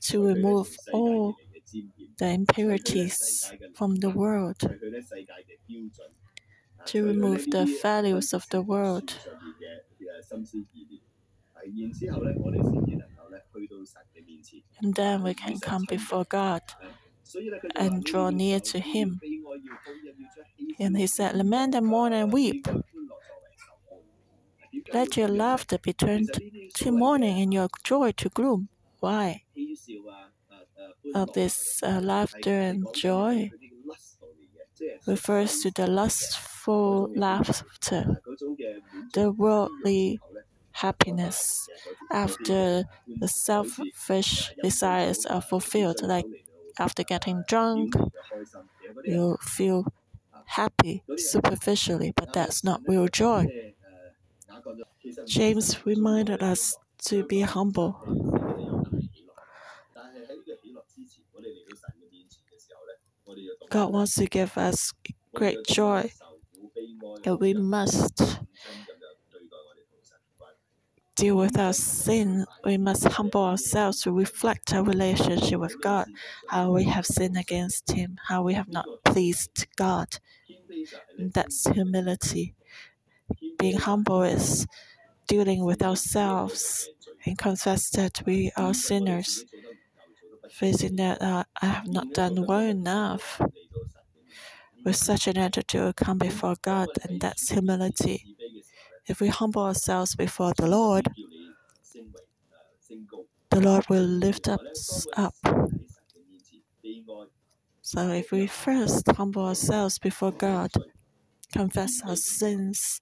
to 0.00 0.22
remove 0.24 0.76
all 0.92 1.36
the 2.18 2.26
impurities 2.28 3.52
from 3.74 3.96
the 3.96 4.10
world, 4.10 4.62
to 6.86 7.04
remove 7.04 7.50
the 7.50 7.66
values 7.82 8.32
of 8.32 8.46
the 8.50 8.62
world. 8.62 9.14
And 14.80 14.94
then 14.94 15.22
we 15.22 15.34
can 15.34 15.58
come 15.60 15.84
before 15.88 16.24
God 16.28 16.62
and 17.74 18.04
draw 18.04 18.30
near 18.30 18.60
to 18.60 18.78
Him. 18.78 19.20
And 20.78 20.96
He 20.96 21.06
said, 21.06 21.36
Lament 21.36 21.74
and 21.74 21.86
mourn 21.86 22.12
and 22.12 22.32
weep. 22.32 22.66
Let 24.92 25.16
your 25.16 25.28
laughter 25.28 25.78
be 25.78 25.92
turned 25.92 26.30
to 26.74 26.92
mourning 26.92 27.40
and 27.40 27.52
your 27.52 27.68
joy 27.82 28.12
to 28.12 28.28
gloom. 28.28 28.68
Why? 29.00 29.42
Uh, 31.14 31.26
this 31.34 31.82
uh, 31.82 32.00
laughter 32.02 32.52
and 32.52 32.86
joy 32.94 33.50
refers 35.06 35.60
to 35.60 35.70
the 35.70 35.86
lustful 35.86 37.10
laughter, 37.14 38.22
the 39.14 39.30
worldly 39.32 40.20
happiness 40.72 41.68
after 42.12 42.84
the 43.20 43.28
selfish 43.28 44.52
desires 44.62 45.26
are 45.26 45.42
fulfilled. 45.42 46.02
Like 46.02 46.26
after 46.78 47.02
getting 47.04 47.42
drunk, 47.42 47.94
you 49.04 49.36
feel 49.40 49.86
happy 50.46 51.04
superficially, 51.16 52.12
but 52.16 52.32
that's 52.32 52.64
not 52.64 52.82
real 52.86 53.08
joy. 53.08 53.48
James 55.26 55.84
reminded 55.86 56.42
us 56.42 56.78
to 57.04 57.22
be 57.24 57.40
humble. 57.42 58.35
God 63.70 63.92
wants 63.92 64.14
to 64.16 64.26
give 64.26 64.56
us 64.56 64.92
great 65.34 65.66
joy. 65.66 66.12
That 67.24 67.36
we 67.40 67.54
must 67.54 68.40
deal 71.16 71.36
with 71.36 71.58
our 71.58 71.72
sin, 71.72 72.44
we 72.64 72.76
must 72.76 73.04
humble 73.04 73.42
ourselves 73.44 74.02
to 74.02 74.12
reflect 74.12 74.74
our 74.74 74.82
relationship 74.82 75.58
with 75.58 75.80
God, 75.80 76.08
how 76.48 76.72
we 76.72 76.84
have 76.84 77.06
sinned 77.06 77.38
against 77.38 77.90
Him, 77.90 78.18
how 78.28 78.42
we 78.42 78.54
have 78.54 78.68
not 78.68 78.86
pleased 79.04 79.66
God. 79.76 80.18
And 81.18 81.32
that's 81.32 81.66
humility. 81.66 82.54
Being 83.58 83.78
humble 83.78 84.22
is 84.22 84.66
dealing 85.26 85.64
with 85.64 85.82
ourselves 85.82 86.88
and 87.24 87.38
confess 87.38 87.90
that 87.90 88.22
we 88.26 88.52
are 88.56 88.74
sinners, 88.74 89.44
facing 90.56 90.96
that 90.96 91.20
uh, 91.20 91.44
I 91.60 91.66
have 91.66 91.86
not 91.88 92.14
done 92.14 92.46
well 92.46 92.60
enough. 92.60 93.40
With 94.84 94.96
such 94.96 95.26
an 95.26 95.36
attitude, 95.36 95.96
come 95.96 96.16
before 96.18 96.56
God, 96.62 96.88
and 97.02 97.20
that's 97.20 97.50
humility. 97.50 98.36
If 99.06 99.20
we 99.20 99.28
humble 99.28 99.62
ourselves 99.62 100.14
before 100.14 100.52
the 100.56 100.66
Lord, 100.68 101.08
the 103.50 103.60
Lord 103.60 103.88
will 103.88 104.02
lift 104.04 104.48
us 104.48 105.06
up. 105.16 105.34
So 107.82 108.10
if 108.10 108.32
we 108.32 108.46
first 108.46 109.06
humble 109.08 109.46
ourselves 109.46 109.98
before 109.98 110.32
God, 110.32 110.70
confess 111.52 112.02
our 112.02 112.16
sins, 112.16 113.00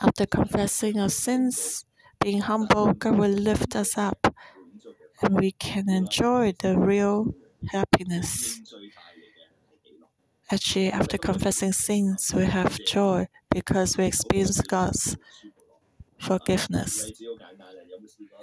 after 0.00 0.26
confessing 0.26 0.98
our 0.98 1.08
sins, 1.08 1.84
being 2.20 2.40
humble, 2.40 2.92
God 2.94 3.18
will 3.18 3.30
lift 3.30 3.76
us 3.76 3.98
up 3.98 4.34
and 5.22 5.38
we 5.40 5.52
can 5.52 5.88
enjoy 5.88 6.52
the 6.60 6.78
real 6.78 7.34
happiness. 7.70 8.60
Actually, 10.50 10.90
after 10.92 11.16
confessing 11.16 11.72
sins, 11.72 12.34
we 12.34 12.44
have 12.44 12.78
joy 12.84 13.26
because 13.50 13.96
we 13.96 14.04
experience 14.04 14.60
God's 14.60 15.16
forgiveness. 16.18 17.10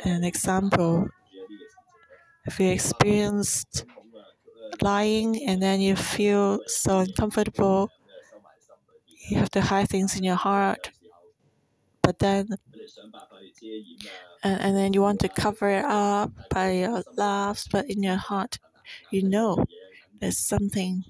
An 0.03 0.24
example 0.24 1.10
if 2.46 2.60
you 2.60 2.69
experienced 2.69 3.86
lying 4.81 5.43
and 5.48 5.62
then 5.62 5.79
you 5.81 5.96
feel 5.96 6.60
so 6.67 7.00
uncomfortable, 7.00 7.89
you 9.29 9.38
have 9.38 9.50
to 9.51 9.62
hide 9.62 9.89
things 9.89 10.17
in 10.17 10.24
your 10.24 10.36
heart, 10.36 10.91
but 12.01 12.19
then 12.19 12.48
and, 14.44 14.60
and 14.62 14.75
then 14.77 14.94
you 14.94 15.01
want 15.01 15.20
to 15.22 15.29
cover 15.29 15.70
it 15.70 15.86
up 15.86 16.32
by 16.50 16.72
your 16.72 17.03
laughs, 17.15 17.67
but 17.67 17.89
in 17.89 18.03
your 18.03 18.15
heart, 18.17 18.60
you 19.12 19.24
know 19.24 19.65
there's 20.20 20.38
something 20.39 21.03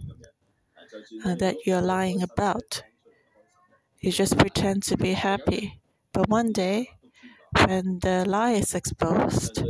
uh, 1.24 1.36
that 1.36 1.66
you're 1.66 1.82
lying 1.82 2.22
about. 2.24 2.84
You 4.00 4.12
just 4.12 4.38
pretend 4.38 4.84
to 4.84 4.98
be 4.98 5.14
happy. 5.14 5.80
But 6.14 6.30
one 6.30 6.52
day, 6.52 6.90
when 7.66 8.00
the 8.00 8.26
lie 8.28 8.52
is 8.54 8.76
exposed, 8.76 9.64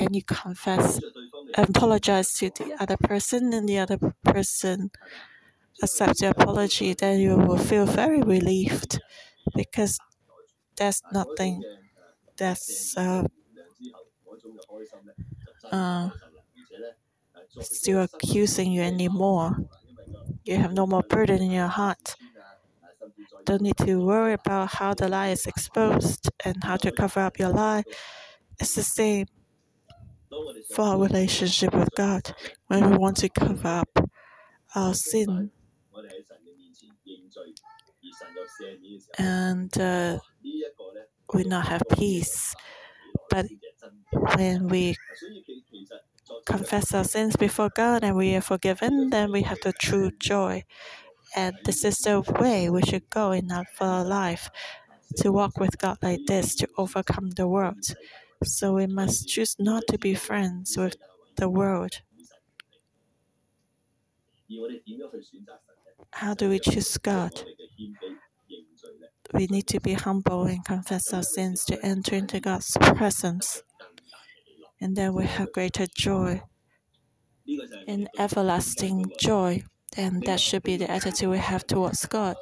and 0.00 0.14
you 0.16 0.22
confess 0.22 1.00
apologize 1.56 2.34
to 2.34 2.50
the 2.50 2.76
other 2.80 2.96
person, 2.96 3.52
and 3.54 3.68
the 3.68 3.78
other 3.78 3.98
person 4.24 4.90
accepts 5.82 6.22
your 6.22 6.32
apology, 6.32 6.94
then 6.94 7.20
you 7.20 7.36
will 7.36 7.58
feel 7.58 7.86
very 7.86 8.22
relieved 8.22 9.00
because 9.54 9.98
there's 10.76 11.02
nothing 11.12 11.62
that's 12.36 12.96
uh, 12.96 13.24
uh, 15.72 16.08
still 17.60 18.02
accusing 18.02 18.72
you 18.72 18.82
anymore. 18.82 19.56
You 20.44 20.56
have 20.56 20.72
no 20.74 20.86
more 20.86 21.02
burden 21.08 21.42
in 21.42 21.50
your 21.52 21.68
heart. 21.68 22.16
Don't 23.46 23.62
need 23.62 23.78
to 23.78 24.04
worry 24.04 24.34
about 24.34 24.74
how 24.74 24.92
the 24.92 25.08
lie 25.08 25.28
is 25.28 25.46
exposed 25.46 26.28
and 26.44 26.62
how 26.64 26.76
to 26.76 26.92
cover 26.92 27.20
up 27.20 27.38
your 27.38 27.48
lie. 27.50 27.84
It's 28.60 28.74
the 28.74 28.82
same 28.82 29.26
for 30.74 30.82
our 30.84 30.98
relationship 30.98 31.74
with 31.74 31.88
God. 31.96 32.34
When 32.68 32.90
we 32.90 32.96
want 32.96 33.16
to 33.18 33.28
cover 33.28 33.68
up 33.68 34.08
our 34.74 34.94
sin 34.94 35.52
and 39.18 39.76
uh, 39.78 40.18
we 41.32 41.44
not 41.44 41.68
have 41.68 41.82
peace, 41.96 42.54
but 43.30 43.46
when 44.36 44.68
we 44.68 44.96
confess 46.46 46.94
our 46.94 47.04
sins 47.04 47.36
before 47.36 47.70
God 47.74 48.02
and 48.04 48.16
we 48.16 48.34
are 48.34 48.40
forgiven, 48.40 49.10
then 49.10 49.32
we 49.32 49.42
have 49.42 49.60
the 49.60 49.72
true 49.72 50.10
joy. 50.18 50.64
And 51.36 51.56
this 51.64 51.84
is 51.84 51.98
the 51.98 52.22
way 52.40 52.70
we 52.70 52.82
should 52.82 53.10
go 53.10 53.32
in 53.32 53.50
our 53.52 54.04
life 54.04 54.50
to 55.18 55.32
walk 55.32 55.58
with 55.58 55.78
God 55.78 55.98
like 56.02 56.26
this, 56.26 56.54
to 56.56 56.68
overcome 56.78 57.30
the 57.32 57.48
world. 57.48 57.84
So 58.44 58.74
we 58.74 58.86
must 58.86 59.28
choose 59.28 59.56
not 59.58 59.84
to 59.90 59.98
be 59.98 60.14
friends 60.14 60.76
with 60.76 60.96
the 61.36 61.48
world. 61.48 62.02
How 66.12 66.34
do 66.34 66.48
we 66.48 66.58
choose 66.58 66.98
God? 66.98 67.44
We 69.32 69.46
need 69.46 69.66
to 69.68 69.80
be 69.80 69.94
humble 69.94 70.44
and 70.44 70.64
confess 70.64 71.12
our 71.12 71.22
sins 71.22 71.64
to 71.66 71.84
enter 71.84 72.14
into 72.14 72.40
God's 72.40 72.76
presence. 72.80 73.62
And 74.80 74.96
then 74.96 75.14
we 75.14 75.24
have 75.24 75.52
greater 75.52 75.86
joy 75.86 76.42
and 77.86 78.08
everlasting 78.18 79.06
joy. 79.18 79.64
And 79.96 80.22
that 80.24 80.40
should 80.40 80.62
be 80.62 80.76
the 80.76 80.90
attitude 80.90 81.30
we 81.30 81.38
have 81.38 81.66
towards 81.66 82.06
God. 82.06 82.36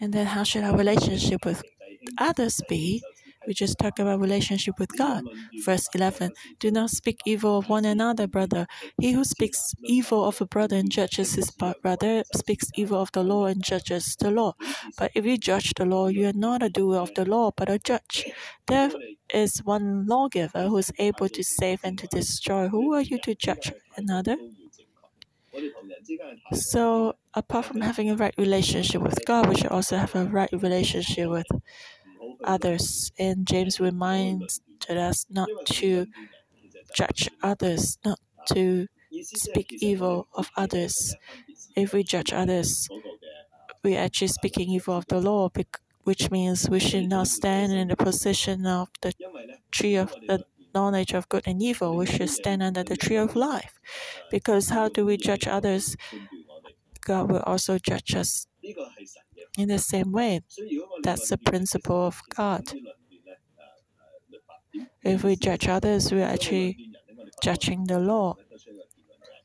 And 0.00 0.12
then 0.12 0.26
how 0.26 0.44
should 0.44 0.64
our 0.64 0.76
relationship 0.76 1.44
with 1.44 1.62
others 2.18 2.60
be? 2.68 3.02
We 3.46 3.54
just 3.54 3.78
talk 3.78 3.98
about 3.98 4.20
relationship 4.20 4.78
with 4.78 4.96
God. 4.96 5.24
Verse 5.64 5.88
11 5.94 6.32
Do 6.58 6.70
not 6.70 6.90
speak 6.90 7.20
evil 7.24 7.58
of 7.58 7.68
one 7.68 7.84
another, 7.84 8.26
brother. 8.26 8.66
He 9.00 9.12
who 9.12 9.24
speaks 9.24 9.74
evil 9.84 10.24
of 10.24 10.40
a 10.40 10.46
brother 10.46 10.76
and 10.76 10.90
judges 10.90 11.34
his 11.34 11.50
brother 11.50 12.24
speaks 12.34 12.70
evil 12.74 13.00
of 13.00 13.12
the 13.12 13.22
law 13.22 13.46
and 13.46 13.62
judges 13.62 14.16
the 14.16 14.30
law. 14.30 14.54
But 14.98 15.12
if 15.14 15.24
you 15.24 15.38
judge 15.38 15.72
the 15.74 15.84
law, 15.86 16.08
you 16.08 16.26
are 16.26 16.32
not 16.32 16.62
a 16.62 16.68
doer 16.70 16.98
of 16.98 17.14
the 17.14 17.24
law, 17.24 17.50
but 17.56 17.70
a 17.70 17.78
judge. 17.78 18.26
There 18.66 18.90
is 19.32 19.64
one 19.64 20.06
lawgiver 20.06 20.68
who 20.68 20.76
is 20.78 20.92
able 20.98 21.28
to 21.28 21.42
save 21.42 21.80
and 21.84 21.98
to 21.98 22.06
destroy. 22.06 22.68
Who 22.68 22.94
are 22.94 23.02
you 23.02 23.18
to 23.20 23.34
judge 23.34 23.72
another? 23.96 24.36
So, 26.52 27.16
apart 27.34 27.64
from 27.66 27.80
having 27.80 28.10
a 28.10 28.16
right 28.16 28.34
relationship 28.36 29.02
with 29.02 29.24
God, 29.24 29.48
we 29.48 29.56
should 29.56 29.70
also 29.70 29.96
have 29.96 30.14
a 30.14 30.24
right 30.24 30.50
relationship 30.52 31.28
with 31.30 31.46
others. 32.44 33.12
And 33.18 33.46
James 33.46 33.80
reminds 33.80 34.60
us 34.88 35.26
not 35.30 35.48
to 35.66 36.06
judge 36.94 37.28
others, 37.42 37.98
not 38.04 38.18
to 38.52 38.86
speak 39.22 39.72
evil 39.80 40.28
of 40.34 40.50
others. 40.56 41.14
If 41.76 41.92
we 41.92 42.02
judge 42.02 42.32
others, 42.32 42.88
we're 43.82 43.98
actually 44.00 44.28
speaking 44.28 44.70
evil 44.70 44.96
of 44.96 45.06
the 45.06 45.20
law, 45.20 45.50
which 46.04 46.30
means 46.30 46.68
we 46.68 46.80
should 46.80 47.08
not 47.08 47.28
stand 47.28 47.72
in 47.72 47.88
the 47.88 47.96
position 47.96 48.66
of 48.66 48.88
the 49.02 49.12
tree 49.70 49.96
of 49.96 50.12
the 50.26 50.44
knowledge 50.74 51.12
of 51.12 51.28
good 51.28 51.42
and 51.46 51.62
evil. 51.62 51.96
We 51.96 52.06
should 52.06 52.30
stand 52.30 52.62
under 52.62 52.82
the 52.82 52.96
tree 52.96 53.16
of 53.16 53.36
life. 53.36 53.80
Because 54.30 54.68
how 54.70 54.88
do 54.88 55.04
we 55.04 55.16
judge 55.16 55.46
others? 55.46 55.96
God 57.00 57.30
will 57.30 57.40
also 57.40 57.78
judge 57.78 58.14
us 58.14 58.46
in 59.58 59.68
the 59.68 59.78
same 59.78 60.12
way. 60.12 60.40
That's 61.02 61.28
the 61.28 61.38
principle 61.38 62.06
of 62.06 62.20
God. 62.34 62.64
If 65.02 65.24
we 65.24 65.36
judge 65.36 65.68
others, 65.68 66.12
we're 66.12 66.24
actually 66.24 66.90
judging 67.42 67.84
the 67.84 67.98
law. 67.98 68.36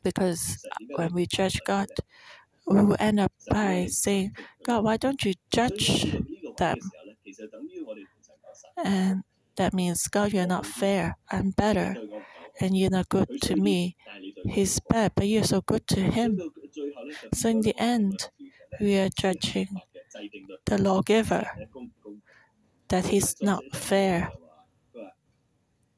Because 0.04 0.66
when 0.96 1.14
we 1.14 1.26
judge 1.26 1.60
God, 1.66 1.88
we 2.68 2.84
will 2.84 2.98
end 3.00 3.20
up 3.20 3.32
by 3.50 3.88
saying, 3.88 4.36
God, 4.64 4.84
why 4.84 4.98
don't 4.98 5.24
you 5.24 5.34
judge 5.52 6.18
them? 6.58 6.78
And 8.84 9.24
that 9.58 9.74
means, 9.74 10.08
God, 10.08 10.34
you're 10.34 10.48
not 10.48 10.66
fair. 10.66 11.18
I'm 11.32 11.52
better. 11.52 11.96
And 12.60 12.78
you're 12.78 12.90
not 12.90 13.10
good 13.10 13.28
to 13.44 13.56
me. 13.56 13.96
He's 14.46 14.80
bad, 14.80 15.14
but 15.16 15.28
you're 15.28 15.44
so 15.44 15.62
good 15.62 15.88
to 15.88 16.00
him. 16.02 16.40
So 17.34 17.50
in 17.50 17.62
the 17.62 17.76
end, 17.78 18.30
we 18.80 18.98
are 18.98 19.10
judging 19.10 19.68
the 20.66 20.78
lawgiver. 20.78 21.48
that 22.90 23.06
he's 23.08 23.36
not 23.42 23.64
fair. 23.74 24.32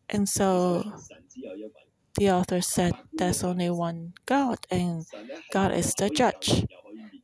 And 0.10 0.27
so 0.27 0.84
the 2.17 2.32
author 2.32 2.62
said 2.62 2.93
there's 3.13 3.43
only 3.43 3.69
one 3.69 4.13
God, 4.25 4.60
and 4.71 5.06
God 5.51 5.71
is 5.73 5.93
the 5.93 6.10
judge. 6.10 6.65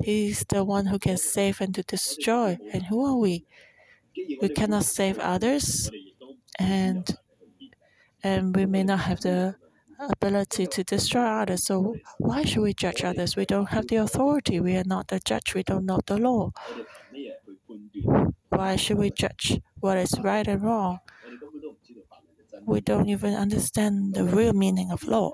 He's 0.04 0.46
the 0.50 0.64
one 0.64 0.86
who 0.88 1.00
can 1.00 1.18
save 1.18 1.62
and 1.62 1.74
to 1.76 1.84
destroy. 1.84 2.58
And 2.74 2.84
who 2.84 3.06
are 3.06 3.16
we? 3.18 3.46
We 4.42 4.50
cannot 4.50 4.86
save 4.86 5.20
others, 5.20 5.90
and 6.60 7.18
and 8.24 8.56
we 8.56 8.66
may 8.66 8.84
not 8.84 9.00
have 9.02 9.22
the 9.22 9.56
ability 10.12 10.68
to 10.68 10.84
destroy 10.84 11.26
others. 11.26 11.66
So 11.66 11.96
why 12.18 12.44
should 12.44 12.62
we 12.62 12.74
judge 12.74 13.04
others? 13.04 13.36
We 13.36 13.46
don't 13.46 13.70
have 13.70 13.88
the 13.88 13.98
authority. 13.98 14.60
We 14.60 14.76
are 14.78 14.84
not 14.86 15.08
the 15.08 15.20
judge. 15.20 15.54
We 15.54 15.64
don't 15.64 15.86
know 15.86 16.00
the 16.06 16.18
law. 16.18 16.52
Why 18.50 18.76
should 18.76 18.98
we 18.98 19.12
judge 19.12 19.60
what 19.80 19.98
is 19.98 20.20
right 20.20 20.48
and 20.48 20.62
wrong? 20.64 21.00
We 22.66 22.82
don't 22.82 23.10
even 23.10 23.34
understand 23.34 24.16
the 24.16 24.24
real 24.24 24.54
meaning 24.54 24.92
of 24.92 25.04
law. 25.04 25.32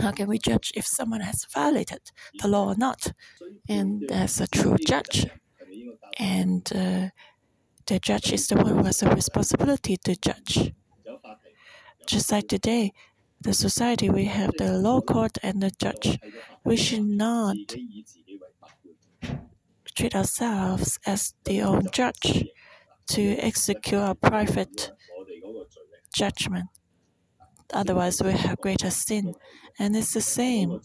How 0.00 0.10
can 0.12 0.28
we 0.28 0.38
judge 0.38 0.72
if 0.74 0.86
someone 0.86 1.20
has 1.20 1.46
violated 1.52 2.10
the 2.40 2.48
law 2.48 2.68
or 2.68 2.76
not? 2.76 3.12
And 3.68 4.10
as 4.10 4.40
a 4.40 4.46
true 4.46 4.76
judge, 4.86 5.26
and 6.18 6.70
uh, 6.74 7.08
the 7.86 7.98
judge 8.00 8.32
is 8.32 8.48
the 8.48 8.56
one 8.56 8.66
who 8.66 8.84
has 8.84 9.02
a 9.02 9.10
responsibility 9.14 9.96
to 10.04 10.16
judge. 10.16 10.72
Just 12.06 12.32
like 12.32 12.48
today, 12.48 12.92
the 13.42 13.52
society 13.52 14.08
we 14.08 14.24
have 14.26 14.52
the 14.58 14.72
law 14.78 15.00
court 15.00 15.38
and 15.42 15.62
the 15.62 15.70
judge. 15.70 16.18
We 16.64 16.76
should 16.76 17.04
not 17.04 17.56
treat 19.94 20.14
ourselves 20.14 20.98
as 21.06 21.34
the 21.44 21.62
own 21.62 21.88
judge 21.92 22.44
to 23.08 23.36
execute 23.38 24.00
our 24.00 24.14
private 24.14 24.92
judgment. 26.14 26.66
Otherwise, 27.72 28.22
we 28.22 28.32
have 28.32 28.58
greater 28.58 28.90
sin. 28.90 29.34
And 29.78 29.96
it's 29.96 30.12
the 30.12 30.20
same 30.20 30.80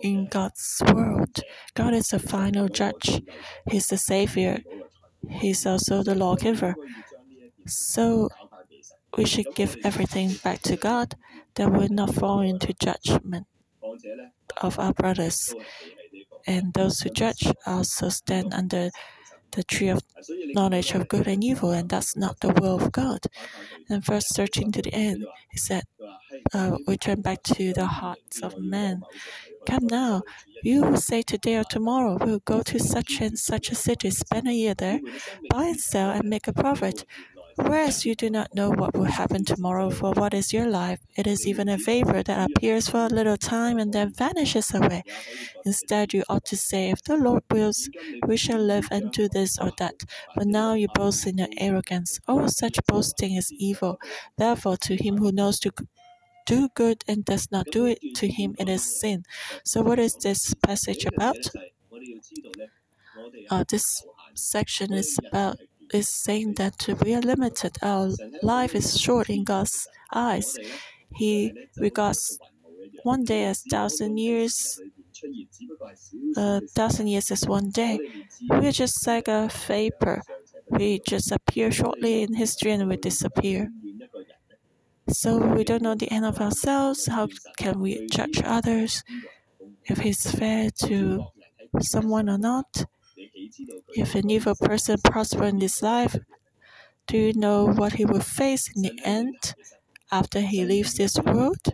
in 0.00 0.26
God's 0.26 0.82
world. 0.92 1.40
God 1.74 1.94
is 1.94 2.08
the 2.08 2.18
final 2.18 2.68
judge, 2.68 3.22
He's 3.70 3.86
the 3.86 3.96
Savior, 3.96 4.58
He's 5.28 5.64
also 5.64 6.02
the 6.02 6.16
lawgiver. 6.16 6.74
So 7.66 8.28
we 9.16 9.24
should 9.26 9.54
give 9.54 9.76
everything 9.84 10.34
back 10.44 10.62
to 10.62 10.76
God 10.76 11.14
that 11.54 11.70
will 11.72 11.88
not 11.88 12.14
fall 12.14 12.40
into 12.40 12.72
judgment 12.74 13.46
of 14.60 14.78
our 14.78 14.92
brothers. 14.92 15.54
And 16.46 16.72
those 16.74 17.00
who 17.00 17.10
judge 17.10 17.46
also 17.66 18.08
stand 18.08 18.52
under 18.52 18.90
the 19.52 19.62
tree 19.62 19.88
of 19.88 20.02
knowledge 20.54 20.92
of 20.92 21.08
good 21.08 21.26
and 21.28 21.44
evil, 21.44 21.70
and 21.72 21.88
that's 21.88 22.16
not 22.16 22.40
the 22.40 22.48
will 22.48 22.76
of 22.76 22.90
God. 22.92 23.20
And 23.88 24.04
verse 24.04 24.28
13 24.28 24.72
to 24.72 24.82
the 24.82 24.94
end, 24.94 25.24
he 25.50 25.58
said, 25.58 25.84
uh, 26.54 26.78
We 26.86 26.96
turn 26.96 27.20
back 27.20 27.42
to 27.44 27.72
the 27.72 27.86
hearts 27.86 28.40
of 28.42 28.58
men. 28.58 29.02
Come 29.66 29.86
now, 29.86 30.22
you 30.62 30.84
who 30.84 30.96
say 30.96 31.22
today 31.22 31.56
or 31.56 31.64
tomorrow, 31.64 32.18
we'll 32.20 32.40
go 32.40 32.62
to 32.62 32.78
such 32.78 33.20
and 33.20 33.38
such 33.38 33.70
a 33.70 33.74
city, 33.74 34.10
spend 34.10 34.48
a 34.48 34.52
year 34.52 34.74
there, 34.74 35.00
buy 35.50 35.66
and 35.66 35.80
sell, 35.80 36.10
and 36.10 36.28
make 36.28 36.48
a 36.48 36.52
profit. 36.52 37.04
Whereas 37.56 38.04
you 38.04 38.14
do 38.14 38.30
not 38.30 38.54
know 38.54 38.70
what 38.70 38.94
will 38.94 39.04
happen 39.04 39.44
tomorrow, 39.44 39.90
for 39.90 40.12
what 40.12 40.34
is 40.34 40.52
your 40.52 40.66
life? 40.68 41.00
It 41.16 41.26
is 41.26 41.46
even 41.46 41.68
a 41.68 41.76
vapor 41.78 42.22
that 42.22 42.50
appears 42.50 42.88
for 42.88 43.06
a 43.06 43.08
little 43.08 43.36
time 43.36 43.78
and 43.78 43.92
then 43.92 44.12
vanishes 44.12 44.74
away. 44.74 45.02
Instead, 45.64 46.12
you 46.12 46.24
ought 46.28 46.44
to 46.46 46.56
say, 46.56 46.90
If 46.90 47.02
the 47.02 47.16
Lord 47.16 47.42
wills, 47.50 47.88
we 48.26 48.36
shall 48.36 48.60
live 48.60 48.88
and 48.90 49.10
do 49.12 49.28
this 49.28 49.58
or 49.58 49.70
that. 49.78 49.94
But 50.34 50.46
now 50.46 50.74
you 50.74 50.88
boast 50.94 51.26
in 51.26 51.38
your 51.38 51.48
arrogance. 51.58 52.20
Oh, 52.28 52.46
such 52.48 52.78
boasting 52.86 53.34
is 53.36 53.52
evil. 53.52 53.98
Therefore, 54.36 54.76
to 54.78 54.96
him 54.96 55.18
who 55.18 55.32
knows 55.32 55.58
to 55.60 55.72
do 56.46 56.68
good 56.74 57.04
and 57.08 57.24
does 57.24 57.50
not 57.52 57.66
do 57.72 57.86
it, 57.86 58.00
to 58.16 58.28
him 58.28 58.54
it 58.58 58.68
is 58.68 59.00
sin. 59.00 59.24
So, 59.64 59.82
what 59.82 59.98
is 59.98 60.16
this 60.16 60.54
passage 60.54 61.04
about? 61.06 61.38
Uh, 63.50 63.64
this 63.68 64.04
section 64.34 64.92
is 64.92 65.18
about 65.28 65.58
is 65.92 66.08
saying 66.08 66.54
that 66.54 66.86
we 67.02 67.14
are 67.14 67.20
limited. 67.20 67.76
Our 67.82 68.10
life 68.42 68.74
is 68.74 68.98
short 68.98 69.28
in 69.30 69.44
God's 69.44 69.88
eyes. 70.12 70.58
He 71.14 71.52
regards 71.76 72.38
one 73.02 73.24
day 73.24 73.44
as 73.44 73.62
thousand 73.70 74.18
years. 74.18 74.80
A 76.36 76.60
thousand 76.76 77.06
years 77.06 77.30
is 77.30 77.46
one 77.46 77.70
day. 77.70 77.98
We 78.50 78.66
are 78.66 78.72
just 78.72 79.06
like 79.06 79.28
a 79.28 79.48
vapor. 79.66 80.22
We 80.68 81.00
just 81.06 81.32
appear 81.32 81.70
shortly 81.70 82.22
in 82.22 82.34
history 82.34 82.72
and 82.72 82.88
we 82.88 82.96
disappear. 82.96 83.70
So 85.10 85.38
we 85.54 85.62
don't 85.62 85.82
know 85.82 85.94
the 85.94 86.10
end 86.10 86.24
of 86.24 86.40
ourselves. 86.40 87.06
How 87.06 87.28
can 87.56 87.78
we 87.80 88.06
judge 88.08 88.42
others? 88.44 89.04
If 89.86 90.04
it's 90.04 90.30
fair 90.30 90.70
to 90.86 91.26
someone 91.80 92.28
or 92.30 92.38
not? 92.38 92.86
If 93.94 94.14
an 94.14 94.30
evil 94.30 94.54
person 94.54 94.98
prosper 95.02 95.44
in 95.44 95.58
this 95.58 95.82
life, 95.82 96.16
do 97.06 97.18
you 97.18 97.32
know 97.34 97.66
what 97.66 97.94
he 97.94 98.04
will 98.04 98.20
face 98.20 98.70
in 98.74 98.82
the 98.82 98.98
end 99.04 99.54
after 100.10 100.40
he 100.40 100.64
leaves 100.64 100.94
this 100.94 101.16
world? 101.18 101.72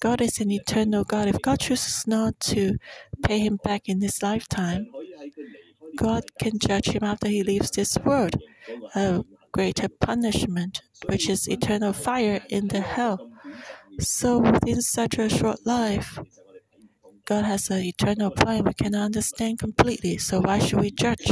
God 0.00 0.20
is 0.20 0.40
an 0.40 0.50
eternal 0.50 1.04
God. 1.04 1.28
If 1.28 1.40
God 1.42 1.60
chooses 1.60 2.06
not 2.06 2.38
to 2.40 2.76
pay 3.22 3.38
him 3.38 3.58
back 3.62 3.88
in 3.88 4.00
this 4.00 4.22
lifetime, 4.22 4.86
God 5.96 6.24
can 6.40 6.58
judge 6.58 6.88
him 6.88 7.04
after 7.04 7.28
he 7.28 7.42
leaves 7.42 7.70
this 7.70 7.96
world. 7.98 8.36
A 8.94 9.24
greater 9.52 9.88
punishment, 9.88 10.82
which 11.06 11.28
is 11.28 11.48
eternal 11.48 11.92
fire 11.92 12.40
in 12.48 12.68
the 12.68 12.80
hell. 12.80 13.30
So 14.00 14.38
within 14.38 14.80
such 14.80 15.18
a 15.18 15.28
short 15.28 15.66
life, 15.66 16.18
God 17.24 17.44
has 17.44 17.70
an 17.70 17.82
eternal 17.82 18.30
plan 18.30 18.64
we 18.64 18.74
cannot 18.74 19.04
understand 19.06 19.58
completely. 19.58 20.18
So 20.18 20.40
why 20.40 20.58
should 20.58 20.80
we 20.80 20.90
judge? 20.90 21.30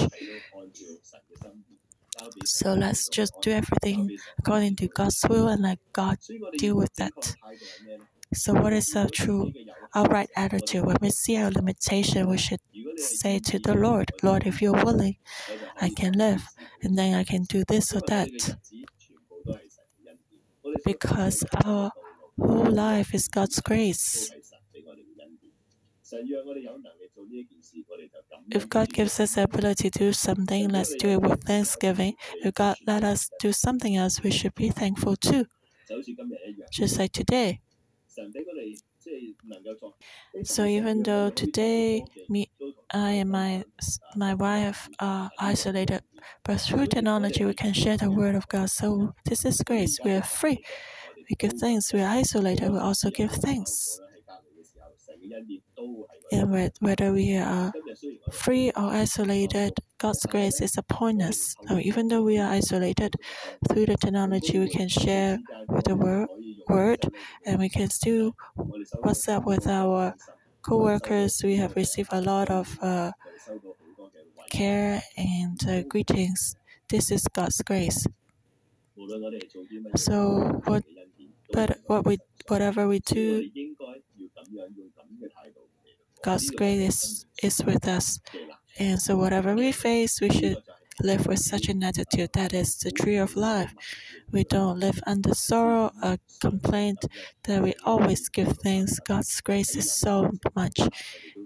So 2.44 2.74
let's 2.74 3.08
just 3.08 3.32
do 3.40 3.50
everything 3.50 4.18
according 4.38 4.76
to 4.76 4.88
God's 4.88 5.24
will 5.28 5.48
and 5.48 5.62
let 5.62 5.78
God 5.92 6.18
deal 6.58 6.76
with 6.76 6.94
that. 6.94 7.36
So 8.34 8.54
what 8.54 8.72
is 8.72 8.94
our 8.96 9.08
true, 9.08 9.52
our 9.94 10.04
right 10.06 10.30
attitude? 10.36 10.84
When 10.86 10.96
we 11.00 11.10
see 11.10 11.36
our 11.36 11.50
limitation, 11.50 12.28
we 12.28 12.38
should 12.38 12.60
say 12.96 13.38
to 13.40 13.58
the 13.58 13.74
Lord, 13.74 14.12
Lord, 14.22 14.46
if 14.46 14.62
you're 14.62 14.84
willing, 14.84 15.16
I 15.80 15.90
can 15.90 16.12
live, 16.14 16.44
and 16.82 16.96
then 16.98 17.14
I 17.14 17.24
can 17.24 17.44
do 17.44 17.64
this 17.68 17.94
or 17.94 18.02
that. 18.08 18.56
Because 20.84 21.44
our 21.64 21.90
whole 22.38 22.70
life 22.70 23.14
is 23.14 23.28
God's 23.28 23.60
grace. 23.60 24.32
If 28.52 28.68
God 28.68 28.92
gives 28.92 29.18
us 29.18 29.34
the 29.36 29.44
ability 29.44 29.90
to 29.90 29.98
do 29.98 30.12
something, 30.12 30.68
let's 30.68 30.94
do 30.94 31.08
it 31.08 31.22
with 31.22 31.42
thanksgiving. 31.44 32.14
If 32.42 32.54
God 32.54 32.76
let 32.86 33.02
us 33.02 33.30
do 33.38 33.50
something 33.52 33.96
else, 33.96 34.22
we 34.22 34.30
should 34.30 34.54
be 34.54 34.68
thankful 34.68 35.16
too. 35.16 35.46
Just 36.72 36.98
like 36.98 37.12
today. 37.12 37.60
So 40.44 40.64
even 40.64 41.02
though 41.02 41.30
today 41.30 42.04
me, 42.28 42.50
I 42.92 43.10
and 43.22 43.30
my 43.30 43.64
my 44.16 44.34
wife 44.34 44.88
are 44.98 45.30
isolated, 45.38 46.02
but 46.44 46.60
through 46.60 46.86
technology 46.88 47.44
we 47.44 47.54
can 47.54 47.72
share 47.72 47.96
the 47.96 48.10
word 48.10 48.34
of 48.34 48.48
God. 48.48 48.70
So 48.70 49.12
this 49.24 49.44
is 49.44 49.58
grace. 49.64 49.98
We 50.04 50.12
are 50.12 50.22
free. 50.22 50.58
We 51.28 51.36
give 51.38 51.54
thanks. 51.54 51.92
We 51.92 52.00
are 52.02 52.10
isolated. 52.22 52.70
We 52.70 52.78
also 52.78 53.10
give 53.10 53.32
thanks. 53.32 54.00
And 56.32 56.72
whether 56.80 57.12
we 57.12 57.36
are 57.36 57.72
free 58.30 58.70
or 58.70 58.84
isolated, 58.84 59.72
God's 59.98 60.24
grace 60.26 60.60
is 60.60 60.78
upon 60.78 61.20
us. 61.22 61.56
So 61.68 61.78
even 61.78 62.08
though 62.08 62.22
we 62.22 62.38
are 62.38 62.50
isolated, 62.50 63.16
through 63.68 63.86
the 63.86 63.96
technology 63.96 64.58
we 64.58 64.68
can 64.68 64.88
share 64.88 65.38
with 65.68 65.84
the 65.84 65.96
word 66.68 67.00
and 67.44 67.58
we 67.58 67.68
can 67.68 67.90
still 67.90 68.34
WhatsApp 69.04 69.44
with 69.44 69.66
our 69.66 70.14
co-workers. 70.62 71.40
We 71.42 71.56
have 71.56 71.74
received 71.76 72.10
a 72.12 72.20
lot 72.20 72.50
of 72.50 72.78
uh, 72.82 73.12
care 74.50 75.02
and 75.16 75.58
uh, 75.68 75.82
greetings. 75.82 76.56
This 76.88 77.10
is 77.10 77.26
God's 77.32 77.60
grace. 77.62 78.06
So 79.96 80.60
what, 80.66 80.84
but 81.52 81.78
what 81.86 82.04
we, 82.04 82.18
whatever 82.48 82.88
we 82.88 83.00
do, 83.00 83.48
God's 86.22 86.50
grace 86.50 86.88
is, 86.88 87.26
is 87.42 87.64
with 87.64 87.88
us. 87.88 88.20
And 88.78 89.00
so, 89.00 89.16
whatever 89.16 89.54
we 89.54 89.72
face, 89.72 90.20
we 90.20 90.30
should 90.30 90.58
live 91.02 91.26
with 91.26 91.38
such 91.38 91.68
an 91.68 91.82
attitude 91.82 92.30
that 92.34 92.52
is 92.52 92.76
the 92.78 92.90
tree 92.90 93.16
of 93.16 93.36
life. 93.36 93.74
We 94.30 94.44
don't 94.44 94.78
live 94.78 95.00
under 95.06 95.34
sorrow 95.34 95.90
or 96.02 96.18
complaint, 96.40 97.04
that 97.44 97.62
we 97.62 97.74
always 97.84 98.28
give 98.28 98.58
thanks. 98.58 98.98
God's 99.00 99.40
grace 99.40 99.76
is 99.76 99.92
so 99.92 100.30
much. 100.54 100.78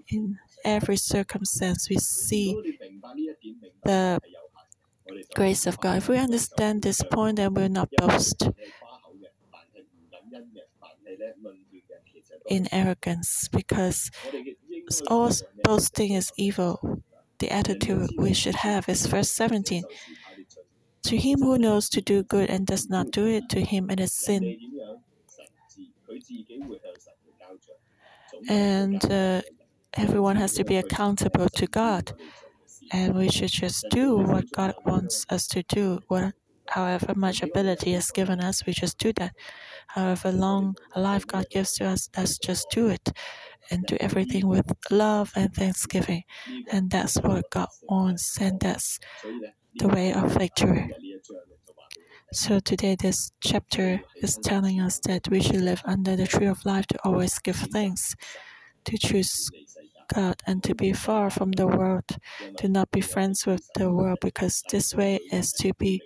In 0.09 0.37
every 0.63 0.97
circumstance, 0.97 1.89
we 1.89 1.97
see 1.97 2.77
the 3.83 4.19
grace 5.35 5.65
of 5.67 5.79
God. 5.79 5.97
If 5.97 6.09
we 6.09 6.17
understand 6.17 6.81
this 6.81 7.01
point, 7.03 7.37
then 7.37 7.53
we'll 7.53 7.69
not 7.69 7.89
boast 7.97 8.49
in 12.47 12.67
arrogance 12.71 13.47
because 13.51 14.11
all 15.07 15.31
boasting 15.63 16.13
is 16.13 16.31
evil. 16.37 17.01
The 17.39 17.51
attitude 17.51 18.09
we 18.17 18.33
should 18.33 18.55
have 18.55 18.87
is 18.87 19.05
verse 19.07 19.29
17. 19.29 19.83
To 21.03 21.17
him 21.17 21.39
who 21.39 21.57
knows 21.57 21.89
to 21.89 22.01
do 22.01 22.23
good 22.23 22.49
and 22.49 22.65
does 22.65 22.89
not 22.89 23.11
do 23.11 23.27
it, 23.27 23.49
to 23.49 23.61
him 23.61 23.89
it 23.89 23.99
is 23.99 24.13
sin. 24.13 24.57
And 28.49 29.03
uh, 29.11 29.41
everyone 29.93 30.35
has 30.37 30.53
to 30.53 30.63
be 30.63 30.77
accountable 30.77 31.49
to 31.49 31.67
God. 31.67 32.13
And 32.91 33.15
we 33.15 33.29
should 33.29 33.51
just 33.51 33.85
do 33.89 34.17
what 34.17 34.51
God 34.51 34.75
wants 34.85 35.25
us 35.29 35.47
to 35.47 35.63
do. 35.63 35.99
What, 36.07 36.33
however 36.67 37.13
much 37.15 37.41
ability 37.41 37.93
is 37.93 38.11
given 38.11 38.39
us, 38.39 38.65
we 38.65 38.73
just 38.73 38.97
do 38.97 39.11
that. 39.13 39.33
However 39.95 40.31
long 40.31 40.75
a 40.93 40.99
life 40.99 41.25
God 41.25 41.45
gives 41.49 41.71
to 41.77 41.85
us, 41.85 42.09
let's 42.17 42.37
just 42.37 42.67
do 42.69 42.89
it 42.89 43.13
and 43.71 43.85
do 43.85 43.95
everything 44.01 44.45
with 44.45 44.69
love 44.91 45.31
and 45.37 45.53
thanksgiving. 45.53 46.23
And 46.69 46.91
that's 46.91 47.15
what 47.15 47.49
God 47.49 47.69
wants, 47.83 48.37
and 48.41 48.59
that's 48.59 48.99
the 49.79 49.87
way 49.87 50.13
of 50.13 50.33
victory. 50.33 50.91
So 52.33 52.59
today, 52.59 52.97
this 52.99 53.31
chapter 53.39 54.01
is 54.17 54.37
telling 54.37 54.81
us 54.81 54.99
that 55.07 55.29
we 55.29 55.41
should 55.41 55.61
live 55.61 55.81
under 55.85 56.17
the 56.17 56.27
tree 56.27 56.47
of 56.47 56.65
life 56.65 56.87
to 56.87 56.99
always 57.05 57.39
give 57.39 57.55
thanks, 57.55 58.15
to 58.83 58.97
choose 58.97 59.49
God, 60.13 60.35
and 60.45 60.61
to 60.63 60.75
be 60.75 60.91
far 60.91 61.29
from 61.29 61.53
the 61.53 61.67
world, 61.67 62.09
to 62.57 62.67
not 62.67 62.91
be 62.91 62.99
friends 62.99 63.45
with 63.45 63.63
the 63.75 63.89
world, 63.89 64.17
because 64.19 64.61
this 64.69 64.93
way 64.93 65.21
is 65.31 65.53
to 65.53 65.73
be 65.75 66.01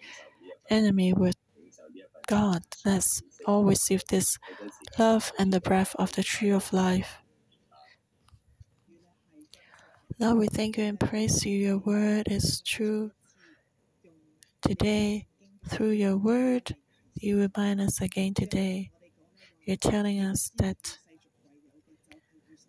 enemy 0.69 1.13
with 1.13 1.37
God. 2.27 2.61
Let's 2.85 3.23
all 3.45 3.63
receive 3.63 4.03
this 4.07 4.37
love 4.97 5.31
and 5.39 5.51
the 5.51 5.61
breath 5.61 5.95
of 5.97 6.11
the 6.13 6.23
tree 6.23 6.49
of 6.51 6.71
life. 6.73 7.21
Lord, 10.19 10.37
we 10.37 10.47
thank 10.47 10.77
you 10.77 10.83
and 10.83 10.99
praise 10.99 11.45
you. 11.45 11.57
Your 11.57 11.77
word 11.77 12.27
is 12.29 12.61
true. 12.61 13.11
Today, 14.61 15.27
through 15.67 15.91
your 15.91 16.17
word, 16.17 16.75
you 17.15 17.39
remind 17.39 17.79
us 17.79 18.01
again 18.01 18.33
today. 18.33 18.91
You're 19.65 19.77
telling 19.77 20.19
us 20.19 20.51
that 20.57 20.99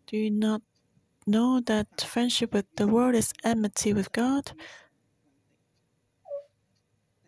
do 0.06 0.16
you 0.16 0.30
not 0.30 0.62
know 1.26 1.60
that 1.60 2.00
friendship 2.00 2.52
with 2.52 2.66
the 2.76 2.86
world 2.86 3.14
is 3.14 3.32
enmity 3.44 3.92
with 3.92 4.12
God? 4.12 4.52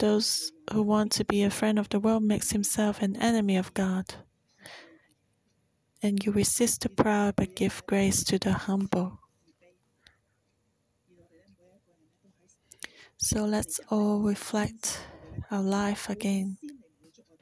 Those 0.03 0.51
who 0.73 0.83
want 0.83 1.13
to 1.13 1.25
be 1.25 1.45
a 1.45 1.49
friend 1.51 1.79
of 1.79 1.89
the 1.89 2.01
world 2.01 2.25
makes 2.25 2.51
himself 2.51 3.01
an 3.03 3.15
enemy 3.15 3.57
of 3.57 3.73
God. 3.73 4.17
And 6.03 6.19
you 6.27 6.33
resist 6.33 6.81
the 6.81 6.89
proud 6.89 7.37
but 7.37 7.55
give 7.55 7.87
grace 7.87 8.25
to 8.25 8.37
the 8.37 8.53
humble. 8.53 9.21
So 13.17 13.45
let's 13.45 13.79
all 13.91 14.19
reflect 14.23 15.07
our 15.53 15.63
life 15.63 16.11
again. 16.11 16.59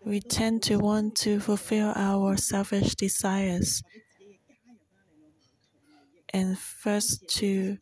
We 0.04 0.20
tend 0.20 0.62
to 0.64 0.76
want 0.76 1.16
to 1.24 1.40
fulfill 1.40 1.94
our 1.96 2.36
selfish 2.36 2.94
desires 2.94 3.82
and 6.28 6.58
first 6.58 7.26
to 7.38 7.78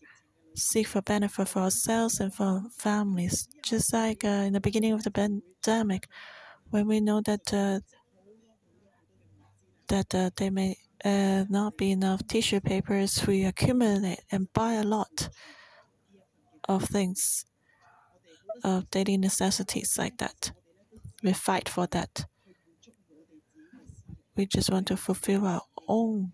seek 0.58 0.86
for 0.86 1.02
benefit 1.02 1.48
for 1.48 1.60
ourselves 1.60 2.20
and 2.20 2.34
for 2.34 2.62
families. 2.76 3.48
Just 3.62 3.92
like 3.92 4.24
uh, 4.24 4.44
in 4.46 4.52
the 4.52 4.60
beginning 4.60 4.92
of 4.92 5.04
the 5.04 5.10
pandemic, 5.10 6.08
when 6.70 6.86
we 6.86 7.00
know 7.00 7.20
that 7.22 7.52
uh, 7.52 7.80
that 9.88 10.14
uh, 10.14 10.30
there 10.36 10.50
may 10.50 10.76
uh, 11.04 11.44
not 11.48 11.76
be 11.76 11.92
enough 11.92 12.26
tissue 12.26 12.60
papers, 12.60 13.26
we 13.26 13.44
accumulate 13.44 14.20
and 14.30 14.52
buy 14.52 14.74
a 14.74 14.82
lot 14.82 15.30
of 16.68 16.84
things 16.84 17.46
of 18.64 18.90
daily 18.90 19.16
necessities 19.16 19.96
like 19.98 20.18
that. 20.18 20.52
We 21.22 21.32
fight 21.32 21.68
for 21.68 21.86
that. 21.88 22.26
We 24.36 24.46
just 24.46 24.70
want 24.70 24.86
to 24.88 24.96
fulfill 24.96 25.46
our 25.46 25.62
own 25.88 26.32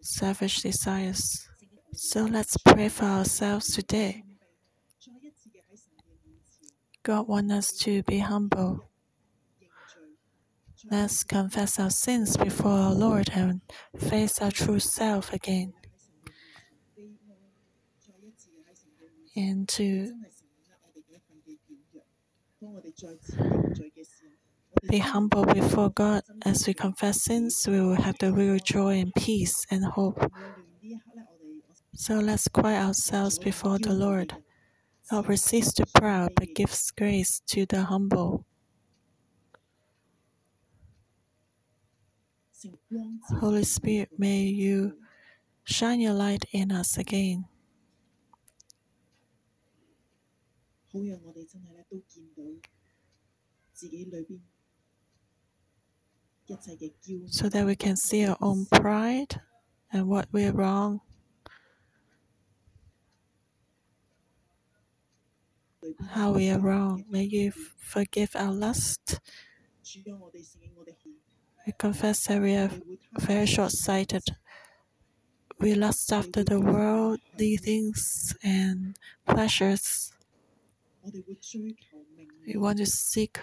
selfish 0.00 0.62
desires. 0.62 1.48
So 1.96 2.24
let's 2.24 2.56
pray 2.56 2.88
for 2.88 3.04
ourselves 3.04 3.72
today. 3.72 4.24
God 7.04 7.28
wants 7.28 7.52
us 7.52 7.72
to 7.82 8.02
be 8.02 8.18
humble. 8.18 8.80
Let's 10.90 11.22
confess 11.22 11.78
our 11.78 11.90
sins 11.90 12.36
before 12.36 12.72
our 12.72 12.92
Lord 12.92 13.30
and 13.32 13.60
face 13.96 14.42
our 14.42 14.50
true 14.50 14.80
self 14.80 15.32
again. 15.32 15.72
And 19.36 19.68
to 19.70 20.12
be 24.90 24.98
humble 24.98 25.44
before 25.44 25.90
God 25.90 26.22
as 26.44 26.66
we 26.66 26.74
confess 26.74 27.22
sins, 27.22 27.64
we 27.68 27.80
will 27.80 27.94
have 27.94 28.18
the 28.18 28.32
real 28.32 28.58
joy 28.58 28.98
and 28.98 29.14
peace 29.14 29.64
and 29.70 29.84
hope. 29.84 30.32
So 31.96 32.18
let's 32.18 32.48
quiet 32.48 32.84
ourselves 32.84 33.38
before 33.38 33.78
the 33.78 33.92
Lord. 33.92 34.34
God 35.10 35.28
resists 35.28 35.74
the 35.74 35.86
proud 35.86 36.32
but 36.34 36.54
gives 36.54 36.90
grace 36.90 37.40
to 37.46 37.66
the 37.66 37.82
humble. 37.84 38.44
Holy 43.38 43.62
Spirit, 43.62 44.08
may 44.18 44.40
you 44.42 44.98
shine 45.62 46.00
your 46.00 46.14
light 46.14 46.44
in 46.52 46.72
us 46.72 46.98
again. 46.98 47.44
So 57.30 57.48
that 57.48 57.64
we 57.64 57.76
can 57.76 57.96
see 57.96 58.26
our 58.26 58.36
own 58.40 58.66
pride 58.66 59.40
and 59.92 60.08
what 60.08 60.26
we're 60.32 60.52
wrong. 60.52 61.00
How 66.10 66.32
we 66.32 66.50
are 66.50 66.58
wrong. 66.58 67.04
May 67.10 67.24
you 67.24 67.52
forgive 67.78 68.34
our 68.34 68.52
lust. 68.52 69.20
We 71.66 71.72
confess 71.78 72.26
that 72.26 72.40
we 72.40 72.54
are 72.54 72.70
very 73.18 73.46
short 73.46 73.72
sighted. 73.72 74.24
We 75.58 75.74
lust 75.74 76.12
after 76.12 76.44
the 76.44 76.60
worldly 76.60 77.56
things 77.56 78.36
and 78.42 78.96
pleasures. 79.26 80.12
We 82.46 82.56
want 82.56 82.78
to 82.78 82.86
seek 82.86 83.38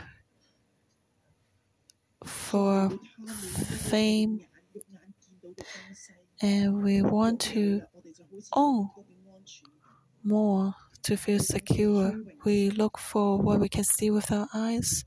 for 2.25 2.89
fame 3.89 4.45
and 6.41 6.83
we 6.83 7.01
want 7.01 7.39
to 7.39 7.81
own 8.53 8.89
more 10.23 10.73
to 11.03 11.17
feel 11.17 11.39
secure. 11.39 12.21
We 12.45 12.69
look 12.69 12.97
for 12.97 13.37
what 13.39 13.59
we 13.59 13.69
can 13.69 13.83
see 13.83 14.09
with 14.11 14.31
our 14.31 14.47
eyes. 14.53 15.03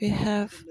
We 0.00 0.08
have 0.10 0.64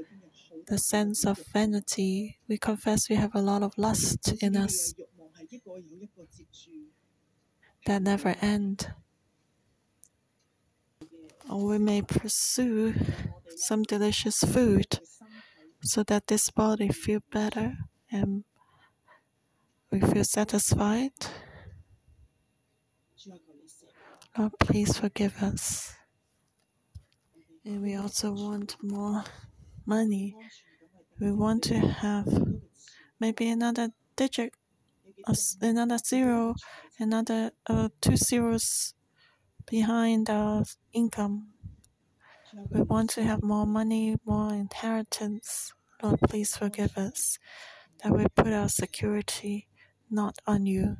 the 0.67 0.77
sense 0.77 1.25
of 1.25 1.39
vanity. 1.53 2.39
We 2.47 2.57
confess 2.57 3.09
we 3.09 3.15
have 3.17 3.35
a 3.35 3.41
lot 3.41 3.63
of 3.63 3.77
lust 3.77 4.33
in 4.43 4.57
us 4.57 4.93
that 7.85 8.01
never 8.01 8.35
end. 8.41 8.93
Or 11.47 11.67
we 11.67 11.77
may 11.77 12.01
pursue 12.01 12.95
some 13.55 13.83
delicious 13.83 14.39
food 14.39 14.99
so 15.81 16.03
that 16.03 16.27
this 16.27 16.51
body 16.51 16.89
feel 16.89 17.21
better 17.31 17.77
and 18.11 18.45
we 19.91 19.99
feel 20.01 20.23
satisfied. 20.23 21.11
Lord, 24.37 24.53
please 24.59 24.97
forgive 24.97 25.41
us. 25.43 25.95
And 27.65 27.81
we 27.81 27.95
also 27.95 28.31
want 28.31 28.75
more 28.81 29.23
money. 29.85 30.35
We 31.19 31.31
want 31.31 31.63
to 31.65 31.77
have 31.79 32.27
maybe 33.19 33.49
another 33.49 33.89
digit, 34.15 34.53
another 35.61 35.97
zero, 35.97 36.55
another 36.99 37.51
uh, 37.67 37.89
two 37.99 38.17
zeros 38.17 38.93
behind 39.69 40.29
our 40.29 40.63
income. 40.93 41.49
We 42.69 42.81
want 42.81 43.09
to 43.11 43.23
have 43.23 43.43
more 43.43 43.65
money, 43.65 44.17
more 44.25 44.53
inheritance. 44.53 45.73
Lord, 46.01 46.19
please 46.21 46.55
forgive 46.57 46.97
us 46.97 47.37
that 48.03 48.11
we 48.13 48.25
put 48.35 48.53
our 48.53 48.69
security 48.69 49.67
not 50.09 50.37
on 50.47 50.65
you. 50.65 50.97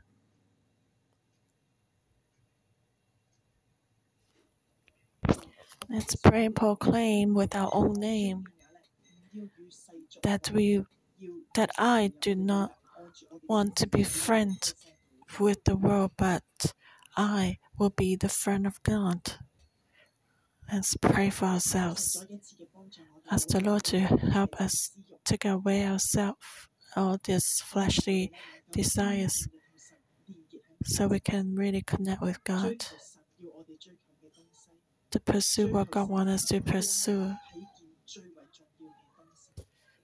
Let's 5.91 6.15
pray 6.15 6.45
and 6.45 6.55
proclaim 6.55 7.33
with 7.33 7.53
our 7.53 7.69
own 7.73 7.93
name 7.99 8.45
that 10.23 10.49
we 10.53 10.83
that 11.55 11.71
I 11.77 12.13
do 12.21 12.33
not 12.33 12.71
want 13.49 13.75
to 13.77 13.87
be 13.87 14.03
friends 14.03 14.73
with 15.37 15.65
the 15.65 15.75
world, 15.75 16.11
but 16.17 16.43
I 17.17 17.57
will 17.77 17.89
be 17.89 18.15
the 18.15 18.29
friend 18.29 18.65
of 18.65 18.81
God. 18.83 19.33
Let's 20.71 20.95
pray 20.95 21.29
for 21.29 21.45
ourselves. 21.45 22.25
Ask 23.29 23.49
the 23.49 23.59
Lord 23.59 23.83
to 23.85 23.99
help 23.99 24.61
us 24.61 24.91
take 25.25 25.43
away 25.43 25.85
ourselves, 25.85 26.69
all 26.95 27.17
these 27.21 27.61
fleshly 27.65 28.31
desires, 28.71 29.45
so 30.85 31.07
we 31.07 31.19
can 31.19 31.55
really 31.55 31.81
connect 31.81 32.21
with 32.21 32.41
God. 32.45 32.85
To 35.11 35.19
pursue 35.19 35.67
what 35.67 35.91
God 35.91 36.09
wants 36.09 36.31
us 36.31 36.45
to 36.45 36.61
pursue. 36.61 37.35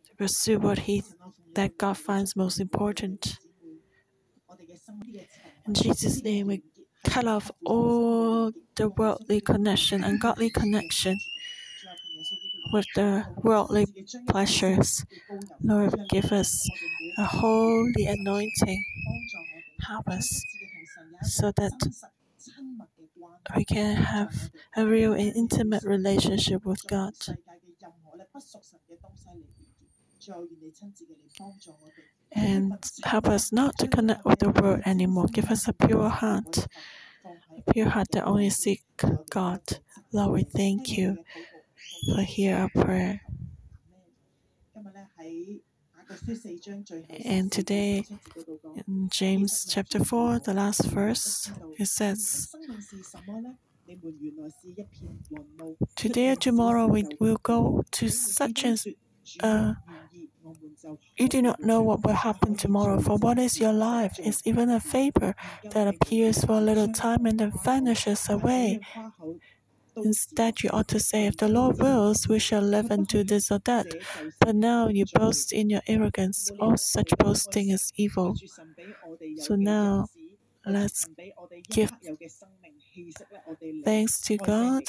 To 0.06 0.16
pursue 0.18 0.60
what 0.60 0.80
He 0.80 1.04
that 1.56 1.78
God 1.78 1.98
finds 1.98 2.36
most 2.36 2.60
important. 2.60 3.38
In 5.66 5.74
Jesus' 5.74 6.22
name, 6.24 6.48
we 6.48 6.62
cut 7.06 7.26
off 7.26 7.50
all 7.66 8.52
the 8.76 8.90
worldly 8.90 9.42
connection, 9.42 10.04
and 10.04 10.20
godly 10.20 10.50
connection 10.50 11.18
with 12.74 12.86
the 12.96 13.26
worldly 13.44 13.86
pleasures. 14.28 15.06
Lord, 15.62 15.96
give 16.10 16.32
us 16.32 16.70
a 17.18 17.24
holy 17.24 18.06
anointing. 18.06 18.84
Help 19.88 20.08
us 20.10 20.44
so 21.24 21.52
that 21.56 21.72
we 23.56 23.66
can 23.66 23.96
have 23.96 24.50
a 24.76 24.86
real 24.86 25.14
and 25.14 25.36
intimate 25.36 25.84
relationship 25.84 26.66
with 26.66 26.86
God. 26.88 27.14
And 32.34 32.78
help 33.04 33.28
us 33.28 33.52
not 33.52 33.78
to 33.80 33.88
connect 33.88 34.24
with 34.26 34.40
the 34.40 34.50
world 34.50 34.82
anymore. 34.86 35.28
Give 35.32 35.50
us 35.52 35.68
a 35.68 35.74
pure 35.74 36.10
heart, 36.10 36.68
a 37.58 37.72
pure 37.74 37.90
heart 37.90 38.10
that 38.14 38.26
only 38.26 38.50
seek 38.50 38.84
God. 39.30 39.62
Lord, 40.14 40.32
we 40.34 40.44
thank 40.44 40.98
you 40.98 41.18
for 42.06 42.22
hear 42.24 42.58
our 42.58 42.70
prayer. 42.84 43.22
And 47.26 47.52
today, 47.52 48.06
in 48.88 49.10
James 49.10 49.66
chapter 49.70 50.04
4, 50.04 50.40
the 50.40 50.54
last 50.54 50.86
verse, 50.86 51.52
it 51.78 51.88
says, 51.88 52.56
Today 55.98 56.30
or 56.30 56.36
tomorrow 56.38 56.88
we 56.88 57.08
will 57.20 57.38
go 57.44 57.84
to 57.92 58.08
such 58.10 58.64
as 58.64 58.88
uh, 59.42 59.74
you 61.18 61.28
do 61.28 61.42
not 61.42 61.62
know 61.62 61.82
what 61.82 62.04
will 62.06 62.14
happen 62.14 62.56
tomorrow, 62.56 63.00
for 63.00 63.18
what 63.18 63.38
is 63.40 63.60
your 63.60 63.74
life? 63.74 64.16
It's 64.20 64.42
even 64.46 64.70
a 64.70 64.80
vapor 64.80 65.36
that 65.72 65.88
appears 65.88 66.44
for 66.44 66.54
a 66.58 66.62
little 66.62 66.88
time 66.88 67.26
and 67.26 67.40
then 67.40 67.52
vanishes 67.64 68.30
away. 68.30 68.80
Instead, 70.04 70.64
you 70.64 70.70
ought 70.72 70.88
to 70.90 71.00
say, 71.00 71.26
If 71.28 71.38
the 71.38 71.48
Lord 71.48 71.80
wills, 71.80 72.28
we 72.28 72.40
shall 72.40 72.62
live 72.62 72.90
and 72.92 73.08
do 73.08 73.24
this 73.24 73.52
or 73.52 73.60
that. 73.66 73.96
But 74.40 74.56
now 74.56 74.88
you 74.88 75.06
boast 75.14 75.52
in 75.54 75.70
your 75.70 75.82
arrogance. 75.88 76.52
All 76.60 76.78
such 76.78 77.12
boasting 77.18 77.70
is 77.70 77.92
evil. 77.96 78.36
So 79.38 79.56
now, 79.56 80.08
let's 80.66 81.06
give 81.70 81.92
thanks 83.84 84.20
to 84.22 84.38
God 84.38 84.84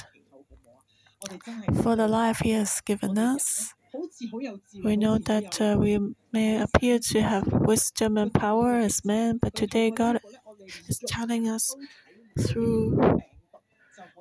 for 1.83 1.97
the 1.97 2.09
life 2.09 2.41
He 2.41 2.51
has 2.51 2.81
given 2.83 3.19
us. 3.19 3.75
We 4.83 4.97
know 4.97 5.19
that 5.19 5.61
uh, 5.61 5.77
we 5.79 5.99
may 6.33 6.61
appear 6.61 6.99
to 6.99 7.23
have 7.23 7.47
wisdom 7.53 8.17
and 8.17 8.33
power 8.33 8.75
as 8.75 9.05
men, 9.05 9.39
but 9.41 9.55
today 9.55 9.91
God 9.91 10.21
is 10.89 11.01
telling 11.07 11.49
us 11.49 11.77
through 12.39 13.21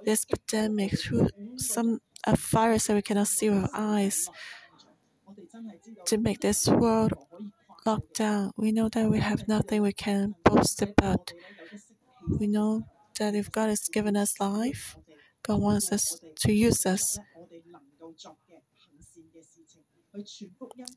this 0.07 0.23
pandemic, 0.23 0.97
through 0.97 1.27
some 1.57 1.99
a 2.25 2.33
virus 2.37 2.87
that 2.87 2.95
we 2.95 3.01
cannot 3.01 3.27
see 3.27 3.49
with 3.49 3.63
our 3.63 3.69
eyes, 3.73 4.29
to 6.05 6.17
make 6.17 6.39
this 6.39 6.65
world 6.67 7.11
locked 7.85 8.15
down. 8.15 8.51
We 8.55 8.71
know 8.71 8.87
that 8.87 9.09
we 9.09 9.19
have 9.19 9.49
nothing 9.49 9.81
we 9.81 9.91
can 9.91 10.35
boast 10.45 10.81
about. 10.81 11.33
We 12.39 12.47
know 12.47 12.87
that 13.19 13.35
if 13.35 13.51
God 13.51 13.67
has 13.67 13.89
given 13.91 14.15
us 14.15 14.39
life, 14.39 14.95
God 15.43 15.59
wants 15.59 15.91
us 15.91 16.21
to 16.43 16.53
use 16.53 16.85
us 16.85 17.19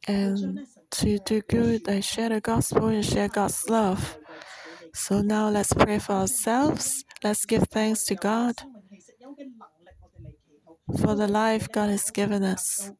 and 0.06 0.66
to 0.92 1.18
do 1.18 1.40
good 1.42 1.88
and 1.88 2.04
share 2.04 2.28
the 2.28 2.40
gospel 2.40 2.86
and 2.86 3.04
share 3.04 3.28
God's 3.28 3.68
love. 3.68 4.18
So 4.94 5.20
now 5.20 5.48
let's 5.48 5.72
pray 5.72 5.98
for 5.98 6.12
ourselves. 6.12 7.04
Let's 7.24 7.44
give 7.44 7.64
thanks 7.64 8.04
to 8.04 8.14
God 8.14 8.54
for 10.98 11.14
the 11.14 11.28
life 11.28 11.68
God 11.70 11.90
has 11.90 12.10
given 12.10 12.42
us. 12.42 12.90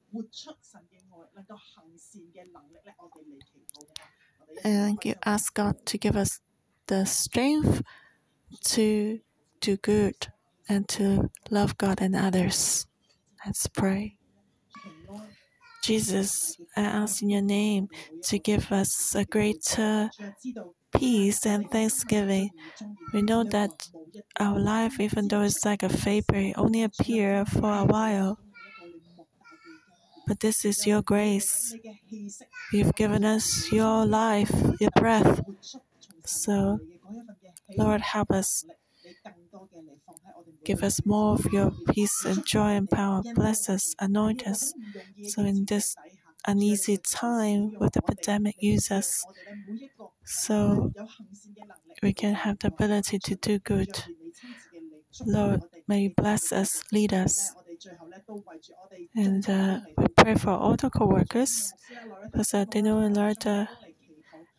And 4.63 4.99
ask 5.25 5.55
God 5.55 5.87
to 5.87 5.99
give 5.99 6.17
us 6.17 6.41
the 6.87 7.05
strength 7.07 7.83
to 8.65 9.21
do 9.61 9.77
good 9.77 10.29
and 10.69 10.89
to 10.89 11.31
love 11.51 11.79
God 11.79 12.01
and 12.01 12.15
others. 12.15 12.87
Let's 13.45 13.67
pray. 13.67 14.17
Jesus, 15.83 16.61
I 16.77 16.83
ask 16.83 17.23
in 17.23 17.31
your 17.31 17.43
name 17.43 17.89
to 18.25 18.39
give 18.39 18.71
us 18.71 19.15
a 19.15 19.25
greater 19.25 20.11
peace 20.95 21.47
and 21.47 21.71
thanksgiving. 21.71 22.51
We 23.15 23.23
know 23.23 23.45
that 23.45 23.89
our 24.39 24.59
life, 24.59 25.01
even 25.01 25.29
though 25.29 25.43
it's 25.43 25.65
like 25.65 25.83
a 25.83 25.89
vapor, 25.89 26.53
only 26.57 26.83
appear 26.83 27.45
for 27.45 27.73
a 27.73 27.85
while. 27.85 28.39
But 30.27 30.41
this 30.41 30.65
is 30.65 30.87
your 30.87 31.03
grace. 31.03 31.75
You've 32.73 32.95
given 32.95 33.25
us 33.25 33.71
your 33.73 34.07
life, 34.07 34.51
your 34.81 34.91
breath. 34.97 35.41
So, 36.25 36.81
Lord, 37.77 38.01
help 38.03 38.31
us. 38.33 38.65
Give 40.65 40.83
us 40.83 41.05
more 41.05 41.35
of 41.35 41.47
your 41.53 41.71
peace 41.93 42.25
and 42.25 42.45
joy 42.47 42.71
and 42.77 42.89
power. 42.91 43.23
Bless 43.35 43.69
us, 43.69 43.95
anoint 43.99 44.47
us. 44.47 44.73
So, 45.29 45.43
in 45.45 45.65
this 45.67 45.97
uneasy 46.47 46.97
time 46.99 47.77
with 47.79 47.93
the 47.95 48.03
pandemic, 48.03 48.57
use 48.61 48.91
us 48.91 49.27
so 50.25 50.93
we 52.03 52.13
can 52.13 52.35
have 52.35 52.59
the 52.59 52.69
ability 52.69 53.19
to 53.19 53.37
do 53.37 53.59
good. 53.61 54.05
Lord, 55.25 55.63
may 55.87 56.03
you 56.03 56.11
bless 56.11 56.53
us, 56.53 56.83
lead 56.93 57.15
us. 57.15 57.55
And 59.15 59.49
uh, 59.49 59.81
we 59.97 60.07
pray 60.17 60.35
for 60.35 60.51
all 60.51 60.77
the 60.77 60.91
co 60.91 61.07
workers, 61.07 61.73
Pastor 62.33 62.65
Dino 62.65 62.99
and 62.99 63.17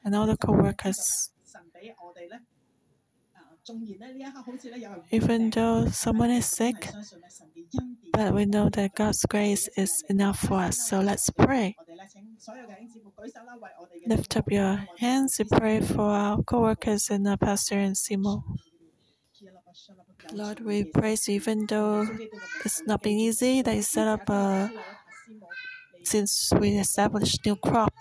and 0.03 0.15
all 0.15 0.27
the 0.27 0.37
co 0.37 0.51
workers. 0.53 1.31
Even 5.11 5.49
though 5.51 5.87
someone 5.87 6.31
is 6.31 6.45
sick, 6.45 6.89
but 8.13 8.33
we 8.33 8.45
know 8.45 8.69
that 8.69 8.95
God's 8.95 9.25
grace 9.25 9.69
is 9.77 10.03
enough 10.09 10.39
for 10.39 10.59
us. 10.59 10.89
So 10.89 10.99
let's 10.99 11.29
pray. 11.29 11.75
Lift 14.05 14.37
up 14.37 14.51
your 14.51 14.87
hands 14.97 15.39
and 15.39 15.49
pray 15.49 15.81
for 15.81 16.09
our 16.09 16.41
co 16.43 16.61
workers 16.61 17.09
and 17.09 17.27
our 17.27 17.37
pastor 17.37 17.79
and 17.79 17.95
Simo. 17.95 18.43
Lord, 20.33 20.59
we 20.61 20.83
praise 20.85 21.27
you, 21.27 21.35
even 21.35 21.65
though 21.65 22.07
it's 22.65 22.81
not 22.87 23.01
been 23.03 23.17
easy 23.17 23.61
that 23.61 23.75
you 23.75 23.81
set 23.81 24.07
up 24.07 24.29
a 24.29 24.71
since 26.03 26.51
we 26.59 26.77
established 26.77 27.45
new 27.45 27.55
crop, 27.55 27.93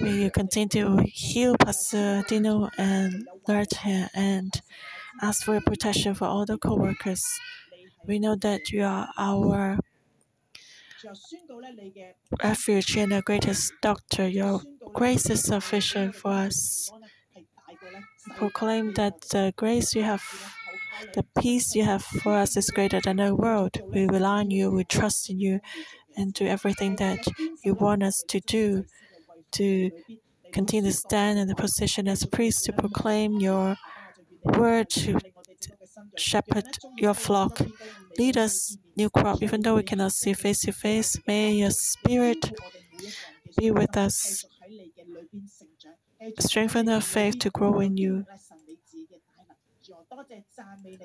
we 0.00 0.30
continue 0.30 0.68
to 0.68 1.02
heal 1.04 1.56
Pastor 1.56 2.24
Dino 2.28 2.68
and 2.76 3.26
Lord 3.48 3.68
and 4.14 4.60
ask 5.22 5.44
for 5.44 5.60
protection 5.60 6.14
for 6.14 6.26
all 6.26 6.46
the 6.46 6.58
co-workers. 6.58 7.24
We 8.06 8.18
know 8.18 8.36
that 8.36 8.70
you 8.70 8.84
are 8.84 9.08
our 9.18 9.78
refuge 12.42 12.96
and 12.96 13.12
the 13.12 13.20
greatest 13.22 13.72
doctor. 13.82 14.26
Your 14.28 14.60
grace 14.94 15.28
is 15.28 15.42
sufficient 15.42 16.14
for 16.14 16.30
us. 16.30 16.90
Proclaim 18.36 18.92
that 18.94 19.20
the 19.30 19.52
grace 19.56 19.94
you 19.94 20.02
have, 20.02 20.22
the 21.14 21.24
peace 21.40 21.74
you 21.74 21.84
have 21.84 22.02
for 22.04 22.34
us 22.34 22.56
is 22.56 22.70
greater 22.70 23.00
than 23.00 23.16
the 23.16 23.34
world. 23.34 23.80
We 23.92 24.06
rely 24.06 24.40
on 24.40 24.50
you, 24.50 24.70
we 24.70 24.84
trust 24.84 25.30
in 25.30 25.38
you, 25.40 25.60
and 26.16 26.32
do 26.34 26.46
everything 26.46 26.96
that 26.96 27.26
you 27.64 27.74
want 27.74 28.02
us 28.02 28.22
to 28.28 28.40
do 28.40 28.84
to 29.52 29.90
continue 30.52 30.90
to 30.90 30.96
stand 30.96 31.38
in 31.38 31.48
the 31.48 31.56
position 31.56 32.08
as 32.08 32.26
priests 32.26 32.62
to 32.64 32.72
proclaim 32.72 33.40
your 33.40 33.76
word 34.46 34.88
to 34.90 35.18
shepherd 36.16 36.66
your 36.98 37.14
flock. 37.14 37.60
Lead 38.18 38.36
us, 38.38 38.76
new 38.96 39.10
crop, 39.10 39.42
even 39.42 39.62
though 39.62 39.76
we 39.76 39.82
cannot 39.82 40.12
see 40.12 40.32
face 40.32 40.60
to 40.62 40.72
face. 40.72 41.18
May 41.26 41.52
your 41.54 41.70
spirit 41.70 42.52
be 43.58 43.70
with 43.70 43.96
us. 43.96 44.44
Strengthen 46.38 46.88
our 46.88 47.00
faith 47.00 47.38
to 47.40 47.50
grow 47.50 47.80
in 47.80 47.96
you. 47.96 48.26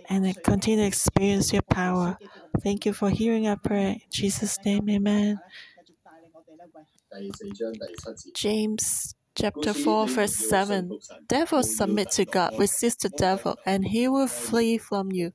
And 0.10 0.42
continue 0.44 0.82
to 0.82 0.88
experience 0.88 1.54
your 1.54 1.62
power. 1.64 2.18
Thank 2.62 2.86
you 2.86 2.94
for 2.94 3.10
hearing 3.10 3.48
our 3.48 3.58
prayer. 3.58 3.94
In 3.94 4.02
Jesus' 4.12 4.58
name, 4.66 4.90
amen. 4.90 5.40
James 8.34 9.16
chapter 9.36 9.74
4, 9.74 10.08
verse 10.08 10.36
7 10.36 11.00
Therefore, 11.30 11.64
submit 11.64 12.12
to 12.12 12.26
God, 12.26 12.58
resist 12.60 13.02
the 13.02 13.10
devil, 13.10 13.58
and 13.66 13.86
he 13.88 14.08
will 14.08 14.28
flee 14.28 14.78
from 14.78 15.12
you. 15.12 15.34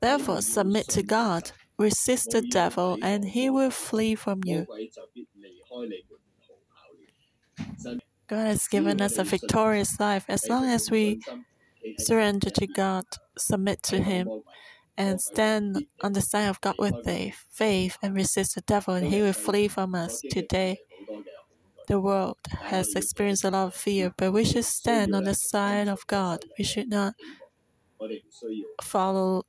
Therefore, 0.00 0.42
submit 0.42 0.88
to 0.88 1.02
God, 1.02 1.52
resist 1.78 2.30
the 2.30 2.42
devil, 2.42 2.98
and 3.02 3.24
he 3.24 3.50
will 3.50 3.70
flee 3.70 4.14
from 4.14 4.40
you. 4.44 4.66
God 8.28 8.46
has 8.46 8.66
given 8.68 9.00
us 9.02 9.18
a 9.18 9.24
victorious 9.24 10.00
life. 10.00 10.24
As 10.28 10.48
long 10.48 10.64
as 10.64 10.90
we 10.90 11.20
surrender 11.98 12.50
to 12.50 12.66
God, 12.66 13.04
submit 13.36 13.82
to 13.84 13.98
Him, 13.98 14.28
and 14.96 15.20
stand 15.20 15.86
on 16.02 16.12
the 16.12 16.20
side 16.20 16.48
of 16.48 16.60
God 16.60 16.76
with 16.78 16.94
faith 17.50 17.98
and 18.02 18.14
resist 18.14 18.54
the 18.54 18.62
devil, 18.62 18.94
and 18.94 19.06
he 19.12 19.20
will 19.20 19.32
flee 19.32 19.68
from 19.68 19.94
us. 19.94 20.22
Today, 20.30 20.78
the 21.88 22.00
world 22.00 22.38
has 22.62 22.94
experienced 22.94 23.44
a 23.44 23.50
lot 23.50 23.68
of 23.68 23.74
fear, 23.74 24.12
but 24.16 24.32
we 24.32 24.44
should 24.44 24.64
stand 24.64 25.14
on 25.14 25.24
the 25.24 25.34
side 25.34 25.88
of 25.88 26.06
God. 26.06 26.44
We 26.58 26.64
should 26.64 26.88
not 26.88 27.14
follow 28.82 29.42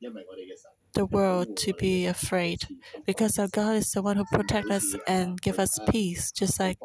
the 0.93 1.05
world 1.05 1.57
to 1.57 1.73
be 1.73 2.05
afraid, 2.05 2.59
because 3.05 3.39
our 3.39 3.47
God 3.47 3.75
is 3.77 3.91
the 3.91 4.01
one 4.01 4.17
who 4.17 4.25
protects 4.25 4.69
us 4.71 4.95
and 5.07 5.41
give 5.41 5.59
us 5.59 5.79
peace. 5.89 6.31
Just 6.31 6.59
like 6.59 6.77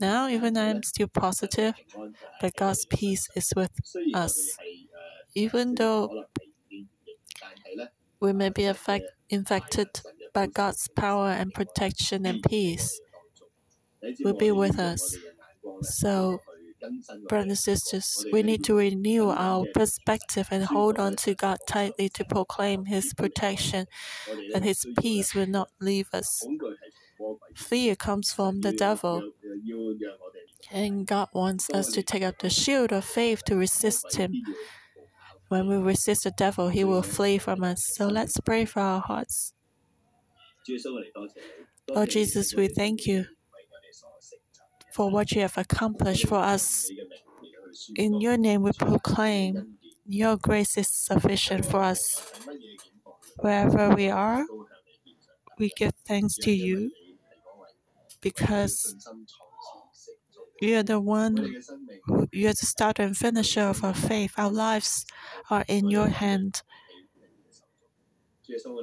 now, 0.00 0.28
even 0.28 0.56
I'm 0.56 0.82
still 0.82 1.08
positive, 1.08 1.74
but 2.40 2.54
God's 2.56 2.86
peace 2.86 3.28
is 3.36 3.52
with 3.56 3.72
us. 4.14 4.56
Even 5.34 5.74
though 5.76 6.24
we 8.20 8.32
may 8.32 8.48
be 8.48 8.64
affect, 8.64 9.04
infected 9.28 9.88
by 10.32 10.46
God's 10.46 10.88
power 10.96 11.28
and 11.28 11.52
protection 11.52 12.26
and 12.26 12.42
peace 12.42 13.00
will 14.22 14.34
be 14.34 14.50
with 14.50 14.78
us. 14.78 15.16
So, 15.82 16.40
brothers 17.28 17.48
and 17.48 17.58
sisters, 17.58 18.26
we 18.32 18.42
need 18.42 18.64
to 18.64 18.74
renew 18.74 19.28
our 19.28 19.64
perspective 19.74 20.48
and 20.50 20.64
hold 20.64 20.98
on 20.98 21.16
to 21.16 21.34
God 21.34 21.58
tightly 21.66 22.08
to 22.10 22.24
proclaim 22.24 22.86
His 22.86 23.12
protection, 23.14 23.86
and 24.54 24.64
His 24.64 24.86
peace 25.00 25.34
will 25.34 25.46
not 25.46 25.70
leave 25.80 26.08
us. 26.12 26.46
Fear 27.54 27.96
comes 27.96 28.32
from 28.32 28.60
the 28.60 28.72
devil. 28.72 29.30
And 30.70 31.06
God 31.06 31.28
wants 31.34 31.68
us 31.70 31.92
to 31.92 32.02
take 32.02 32.22
up 32.22 32.38
the 32.38 32.50
shield 32.50 32.92
of 32.92 33.04
faith 33.04 33.44
to 33.44 33.56
resist 33.56 34.16
Him. 34.16 34.32
When 35.48 35.68
we 35.68 35.76
resist 35.76 36.24
the 36.24 36.30
devil, 36.30 36.68
he 36.68 36.84
will 36.84 37.02
flee 37.02 37.38
from 37.38 37.62
us. 37.62 37.84
So 37.94 38.08
let's 38.08 38.40
pray 38.40 38.64
for 38.64 38.80
our 38.80 39.00
hearts. 39.00 39.52
Lord 41.88 42.10
Jesus, 42.10 42.54
we 42.54 42.68
thank 42.68 43.06
you 43.06 43.26
for 44.94 45.10
what 45.10 45.32
you 45.32 45.40
have 45.42 45.58
accomplished 45.58 46.26
for 46.28 46.36
us. 46.38 46.88
In 47.96 48.20
your 48.20 48.36
name, 48.36 48.62
we 48.62 48.72
proclaim 48.72 49.78
your 50.06 50.36
grace 50.36 50.76
is 50.76 50.88
sufficient 50.88 51.64
for 51.66 51.80
us. 51.82 52.22
Wherever 53.38 53.94
we 53.94 54.08
are, 54.10 54.44
we 55.58 55.70
give 55.76 55.92
thanks 56.06 56.36
to 56.38 56.50
you 56.52 56.90
because 58.20 58.94
you 60.60 60.76
are 60.76 60.82
the 60.82 61.00
one 61.00 61.36
you 62.32 62.48
are 62.48 62.52
the 62.52 62.66
starter 62.66 63.02
and 63.02 63.16
finisher 63.16 63.62
of 63.62 63.84
our 63.84 63.94
faith. 63.94 64.32
Our 64.36 64.50
lives 64.50 65.06
are 65.50 65.64
in 65.68 65.90
your 65.90 66.08
hand. 66.08 66.62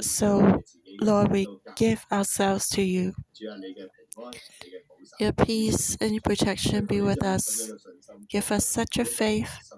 So, 0.02 0.62
Lord, 1.00 1.32
we 1.32 1.48
give 1.76 2.06
ourselves 2.12 2.68
to 2.70 2.82
you. 2.82 3.14
Your 5.20 5.32
peace 5.34 5.98
and 6.02 6.12
your 6.12 6.22
protection 6.22 6.86
be 6.86 7.02
with 7.02 7.24
us. 7.24 7.72
Give 8.30 8.52
us 8.52 8.66
such 8.66 8.98
a 8.98 9.06
faith 9.06 9.72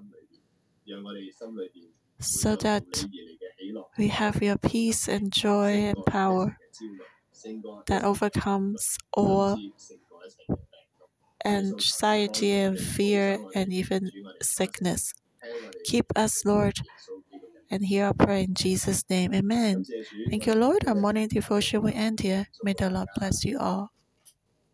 so 2.19 2.55
that 2.57 3.05
we 3.97 4.07
have 4.07 4.41
your 4.41 4.57
peace 4.57 5.07
and 5.07 5.31
joy 5.31 5.71
and 5.91 6.05
power 6.05 6.57
that 7.87 8.03
overcomes 8.03 8.97
all 9.13 9.57
anxiety 11.45 12.51
and 12.51 12.79
fear 12.79 13.37
and 13.53 13.73
even 13.73 14.09
sickness. 14.41 15.13
Keep 15.85 16.05
us, 16.15 16.45
Lord, 16.45 16.75
and 17.69 17.85
hear 17.85 18.05
our 18.05 18.13
prayer 18.13 18.39
in 18.43 18.53
Jesus' 18.53 19.03
name. 19.09 19.33
Amen. 19.33 19.83
Thank 20.29 20.47
you, 20.47 20.55
Lord. 20.55 20.87
Our 20.87 20.95
morning 20.95 21.27
devotion 21.27 21.81
will 21.81 21.93
end 21.93 22.21
here. 22.21 22.47
May 22.63 22.73
the 22.73 22.89
Lord 22.89 23.09
bless 23.17 23.43
you 23.43 23.59
all. 23.59 23.91